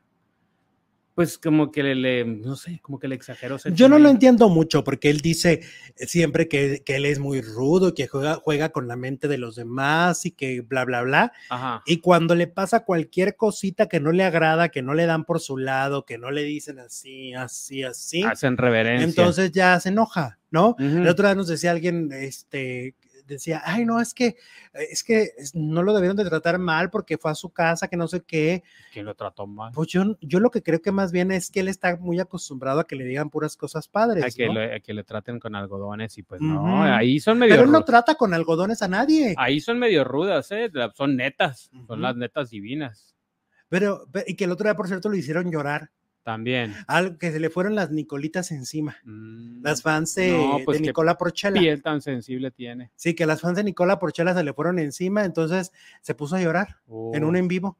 [1.19, 3.57] Pues como que le, le- no sé, como que le exageró.
[3.73, 5.59] Yo no lo entiendo mucho porque él dice
[5.97, 9.57] siempre que, que él es muy rudo, que juega, juega con la mente de los
[9.57, 11.33] demás y que bla, bla, bla.
[11.49, 11.83] Ajá.
[11.85, 15.41] Y cuando le pasa cualquier cosita que no le agrada, que no le dan por
[15.41, 19.05] su lado, que no le dicen así, así, así, Hacen reverencia.
[19.05, 20.69] entonces ya se enoja, ¿no?
[20.69, 20.83] Ujú.
[20.85, 22.95] El otro día nos decía alguien, este,
[23.35, 24.35] decía, ay, no, es que,
[24.73, 28.07] es que no lo debieron de tratar mal porque fue a su casa, que no
[28.07, 28.63] sé qué.
[28.91, 29.71] ¿Quién lo trató mal?
[29.73, 32.79] Pues yo, yo lo que creo que más bien es que él está muy acostumbrado
[32.79, 34.53] a que le digan puras cosas padres, a, que ¿no?
[34.53, 37.71] le, a que le traten con algodones y pues no, ahí son medio Pero él
[37.71, 39.35] no trata con algodones a nadie.
[39.37, 40.69] ahí son medio rudas, ¿eh?
[40.95, 43.15] Son netas, son las netas divinas
[43.69, 45.91] Pero, pe- y que el otro día, por cierto, lo hicieron llorar.
[46.23, 46.73] También.
[46.87, 48.97] Algo que se le fueron las Nicolitas encima.
[49.03, 51.59] Mm, Las fans de, No, pues de Nicola Porchela.
[51.59, 52.91] piel tan sensible tiene.
[52.95, 56.41] Sí, que las fans de Nicola Porchela se le fueron encima, entonces se puso a
[56.41, 56.77] llorar
[57.13, 57.77] en un en vivo.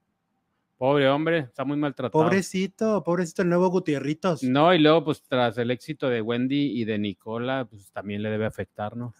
[0.77, 2.23] Pobre hombre, está muy maltratado.
[2.23, 4.43] Pobrecito, pobrecito el nuevo Gutierritos.
[4.43, 8.29] No, y luego pues tras el éxito de Wendy y de Nicola, pues también le
[8.29, 9.13] debe afectar, ¿no?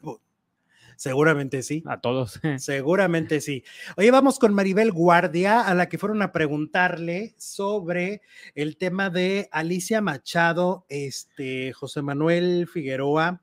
[1.00, 1.82] Seguramente sí.
[1.88, 2.42] A todos.
[2.58, 3.64] Seguramente sí.
[3.96, 8.22] Oye, vamos con Maribel Guardia, a la que fueron a preguntarle sobre
[8.54, 13.42] el tema de Alicia Machado, este, José Manuel Figueroa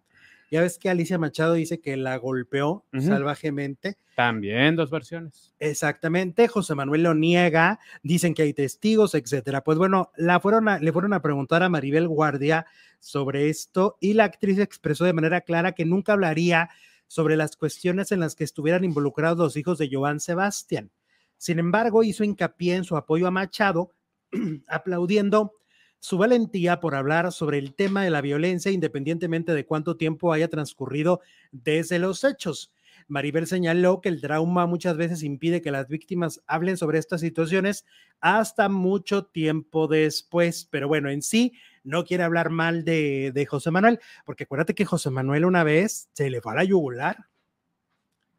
[0.51, 3.97] Ya ves que Alicia Machado dice que la golpeó salvajemente.
[4.15, 5.55] También dos versiones.
[5.59, 9.63] Exactamente, José Manuel lo niega, dicen que hay testigos, etcétera.
[9.65, 12.67] Pues bueno, la fueron a- le fueron a preguntar a Maribel Guardia
[13.01, 16.69] sobre esto y la actriz expresó de manera clara que nunca hablaría
[17.07, 20.91] sobre las cuestiones en las que estuvieran involucrados los hijos de Joan Sebastián.
[21.37, 23.93] Sin embargo, hizo hincapié en su apoyo a Machado,
[24.69, 25.53] aplaudiendo
[25.99, 30.49] su valentía por hablar sobre el tema de la violencia independientemente de cuánto tiempo haya
[30.49, 31.21] transcurrido
[31.53, 32.73] desde los hechos.
[33.09, 37.85] Maribel señaló que el trauma muchas veces impide que las víctimas hablen sobre estas situaciones
[38.21, 41.53] hasta mucho tiempo después, pero bueno, en sí
[41.87, 46.09] no quiere hablar mal de, de José Manuel, porque acuérdate que José Manuel una vez
[46.13, 47.17] se le fue a la yugular.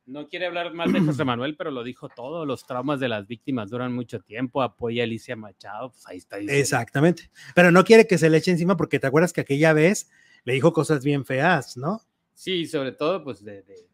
[0.06, 2.46] No quiere hablar más de José Manuel, pero lo dijo todo.
[2.46, 4.62] Los traumas de las víctimas duran mucho tiempo.
[4.62, 5.90] Apoya a Alicia Machado.
[5.92, 6.62] Pues ahí está diciendo.
[6.62, 10.10] Exactamente, pero no quiere que se le eche encima porque te acuerdas que aquella vez
[10.46, 12.00] le dijo cosas bien feas, ¿no?
[12.34, 13.88] Sí, sobre todo, pues de, de,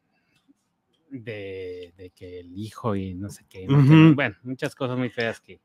[1.09, 3.65] de- de que el hijo y no sé qué.
[3.67, 5.59] bueno, muchas cosas muy feas que.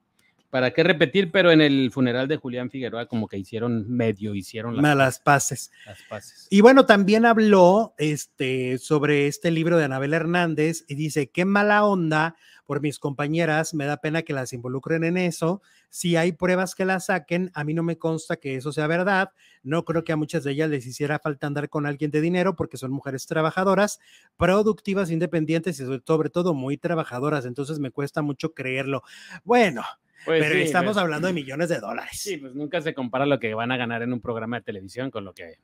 [0.51, 1.31] ¿Para qué repetir?
[1.31, 5.71] Pero en el funeral de Julián Figueroa, como que hicieron medio, hicieron las, Malas pases.
[5.85, 6.47] las paces.
[6.51, 11.85] Y bueno, también habló este, sobre este libro de Anabel Hernández y dice, qué mala
[11.85, 12.35] onda
[12.69, 15.63] por mis compañeras, me da pena que las involucren en eso.
[15.89, 19.31] Si hay pruebas que las saquen, a mí no me consta que eso sea verdad.
[19.63, 22.57] No creo que a muchas de ellas les hiciera falta andar con alguien de dinero
[22.57, 24.01] porque son mujeres trabajadoras,
[24.37, 27.47] productivas, independientes y sobre todo muy trabajadoras.
[27.47, 29.03] Entonces me cuesta mucho creerlo.
[29.45, 29.83] Bueno,
[30.25, 32.19] Pues pero sí, estamos pues, hablando de millones de dólares.
[32.21, 35.11] Sí, pues nunca se compara lo que van a ganar en un programa de televisión
[35.11, 35.59] con lo que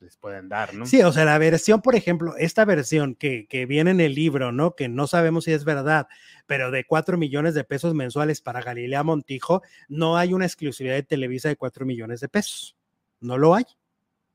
[0.00, 0.86] les pueden dar, ¿no?
[0.86, 4.52] Sí, o sea, la versión, por ejemplo, esta versión que, que viene en el libro,
[4.52, 4.76] ¿no?
[4.76, 6.06] Que no sabemos si es verdad,
[6.46, 11.02] pero de 4 millones de pesos mensuales para Galilea Montijo, no hay una exclusividad de
[11.02, 12.76] Televisa de 4 millones de pesos.
[13.20, 13.64] No lo hay.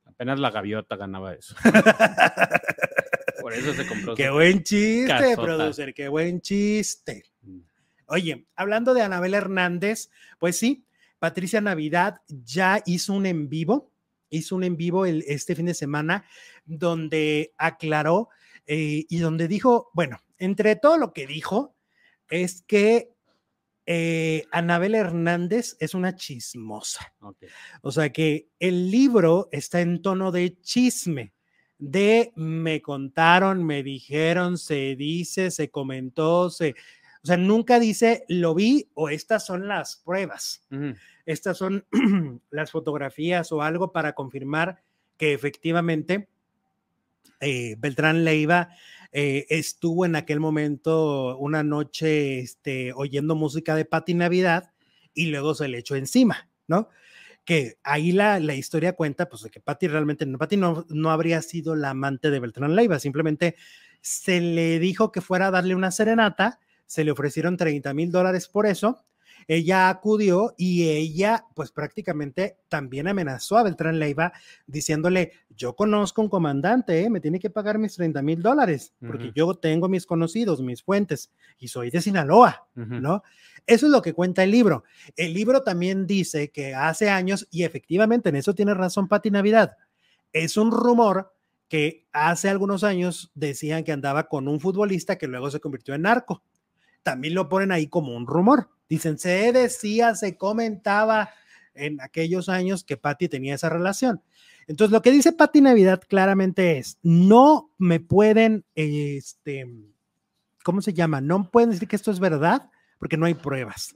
[0.06, 1.56] Apenas la gaviota ganaba eso.
[3.42, 4.16] Por eso se compró.
[4.16, 5.42] qué buen chiste, casota.
[5.42, 7.24] producer, qué buen chiste.
[8.14, 10.86] Oye, hablando de Anabel Hernández, pues sí,
[11.18, 13.92] Patricia Navidad ya hizo un en vivo,
[14.30, 16.24] hizo un en vivo el, este fin de semana
[16.64, 18.30] donde aclaró
[18.68, 21.76] eh, y donde dijo, bueno, entre todo lo que dijo,
[22.30, 23.16] es que
[23.88, 27.16] eh, Anabel Hernández es una chismosa.
[27.82, 31.34] O sea que el libro está en tono de chisme,
[31.80, 36.76] de me contaron, me dijeron, se dice, se comentó, se...
[37.24, 40.68] O sea, nunca dice lo vi o estas son las pruebas,
[41.26, 41.86] estas son
[42.52, 44.84] las fotografías o algo para confirmar
[45.18, 46.28] que efectivamente
[47.40, 48.70] eh, Beltrán Leiva
[49.14, 54.72] eh, estuvo en aquel momento una noche este, oyendo música de Pati Navidad
[55.14, 56.90] y luego se le echó encima, ¿no?
[57.46, 61.12] Que ahí la, la historia cuenta, pues, de que Pati realmente, no, Pati no, no
[61.12, 63.56] habría sido la amante de Beltrán Leiva, simplemente
[64.02, 68.48] se le dijo que fuera a darle una serenata, se le ofrecieron 30 mil dólares
[68.48, 69.04] por eso,
[69.48, 74.34] ella acudió y ella, pues prácticamente también amenazó a Beltrán Leiva
[74.68, 77.10] diciéndole, yo conozco un comandante, ¿eh?
[77.10, 81.32] me tiene que pagar mis 30 mil dólares, porque yo tengo mis conocidos, mis fuentes,
[81.60, 82.68] y soy de Sinaloa.
[82.76, 83.24] ¿no?
[83.68, 84.84] Eso es lo que cuenta el libro.
[85.16, 89.78] El libro también dice que hace años, y efectivamente en eso tiene razón Pati Navidad,
[90.32, 91.34] es un rumor
[91.68, 96.04] que hace algunos años decían que andaba con un futbolista que luego se convirtió en
[96.04, 96.44] narco.
[97.04, 98.70] También lo ponen ahí como un rumor.
[98.90, 101.30] Dicen, se decía, se comentaba
[101.74, 104.22] en aquellos años que Patti tenía esa relación.
[104.68, 109.68] Entonces, lo que dice Patti Navidad claramente es, no me pueden, este,
[110.64, 111.22] ¿cómo se llama?
[111.22, 113.96] No pueden decir que esto es verdad porque no hay pruebas.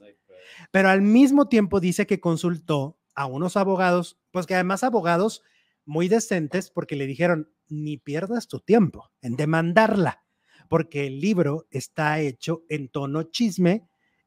[0.70, 5.42] Pero al mismo tiempo dice que consultó a unos abogados, pues que además abogados
[5.84, 10.22] muy decentes porque le dijeron, ni pierdas tu tiempo en demandarla,
[10.68, 13.82] porque el libro está hecho en tono chisme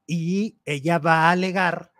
[0.08, 1.92] y ella va a alegar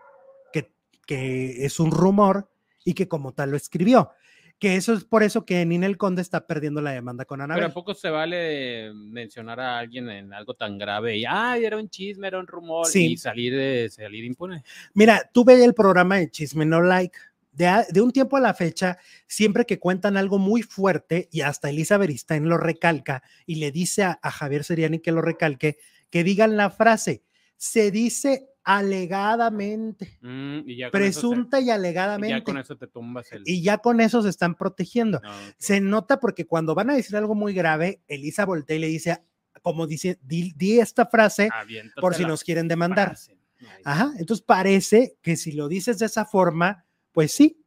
[0.52, 0.72] que,
[1.06, 2.50] que es un rumor
[2.84, 4.10] y que como tal lo escribió.
[4.58, 7.64] Que eso es por eso que Ninel Conde está perdiendo la demanda con Pero Anabel.
[7.64, 11.88] ¿a poco se vale mencionar a alguien en algo tan grave y, ay, era un
[11.88, 13.12] chisme, era un rumor Sí.
[13.12, 14.62] y salir, salir impune?
[14.94, 17.18] Mira, tú ve el programa de Chisme No Like.
[17.52, 21.68] De, de un tiempo a la fecha, siempre que cuentan algo muy fuerte, y hasta
[21.70, 25.76] Elizabeth Stein lo recalca y le dice a, a Javier Seriani que lo recalque,
[26.10, 27.22] que digan la frase,
[27.56, 33.30] se dice alegadamente, Mm, y ya presunta y y alegadamente, ya con eso te tumbas
[33.32, 33.42] el.
[33.44, 35.20] y ya con eso se están protegiendo.
[35.24, 35.50] Ah.
[35.58, 39.22] Se nota porque cuando van a decir algo muy grave, Elisa voltea y le dice,
[39.62, 43.08] como dice, di, di esta frase Aviéntate por si nos quieren demandar.
[43.08, 43.36] frase.
[43.84, 47.64] Ajá, entonces parece que si lo dices de esa forma, pues sí,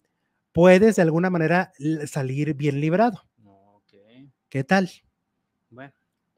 [0.51, 1.71] puedes de alguna manera
[2.07, 3.21] salir bien librado.
[4.49, 4.89] ¿Qué tal?
[5.69, 5.91] Bueno,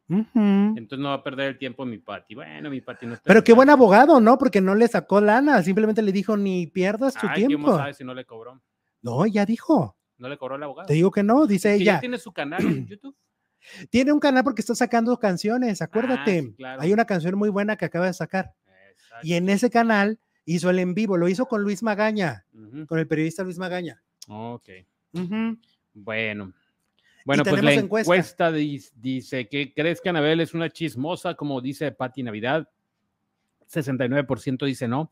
[0.10, 2.34] entonces no va a perder el tiempo mi Pati.
[2.36, 3.24] Bueno, mi Pati no está.
[3.26, 4.38] Pero qué buen abogado, ¿no?
[4.38, 7.78] Porque no le sacó lana, simplemente le dijo ni pierdas tu Ay, ¿cómo tiempo.
[7.78, 8.62] sabes si no le cobró?
[9.02, 9.98] No, ya dijo.
[10.18, 10.88] ¿No le cobró el abogado?
[10.88, 12.00] Te digo que no, dice Que ya ella.
[12.00, 13.16] tiene su canal en YouTube.
[13.90, 16.40] Tiene un canal porque está sacando canciones, acuérdate.
[16.40, 16.82] Ah, sí, claro.
[16.82, 18.54] Hay una canción muy buena que acaba de sacar.
[18.94, 19.28] Exacto.
[19.28, 22.46] Y en ese canal hizo el en vivo, lo hizo con Luis Magaña,
[22.88, 24.02] con el periodista Luis Magaña.
[24.28, 24.70] Ok.
[25.94, 26.54] Bueno.
[27.26, 28.52] Bueno, pues la encuesta.
[28.52, 32.70] dice que crees que Anabel es una chismosa, como dice Patti Navidad.
[33.70, 35.12] 69% dice no.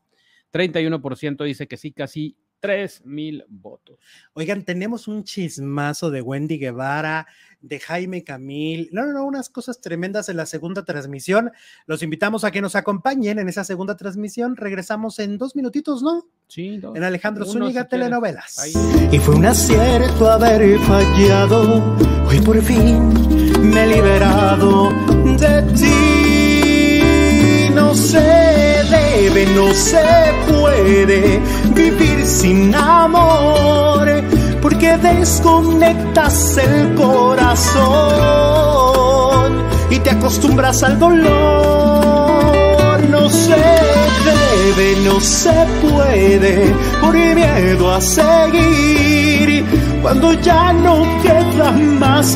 [0.52, 3.96] 31% dice que sí, casi 3 mil votos.
[4.32, 7.28] Oigan, tenemos un chismazo de Wendy Guevara,
[7.60, 8.88] de Jaime Camil.
[8.90, 11.52] No, no, no, unas cosas tremendas en la segunda transmisión.
[11.86, 14.56] Los invitamos a que nos acompañen en esa segunda transmisión.
[14.56, 16.26] Regresamos en dos minutitos, ¿no?
[16.48, 16.96] Sí, dos.
[16.96, 17.88] En Alejandro Uno, Zúñiga si.
[17.90, 18.58] Telenovelas.
[18.58, 18.72] Ahí.
[19.12, 21.96] Y fue un acierto haber fallado.
[22.26, 23.12] Hoy por fin
[23.62, 24.90] me he liberado
[25.38, 26.10] de ti.
[27.72, 28.75] No se
[29.16, 30.04] debe, no se
[30.48, 31.40] puede
[31.74, 34.08] vivir sin amor.
[34.60, 37.56] Porque desconectas el corazón
[39.90, 42.56] y te acostumbras al dolor.
[43.10, 49.64] No se debe, no se puede, por miedo a seguir,
[50.02, 52.26] cuando ya no queda más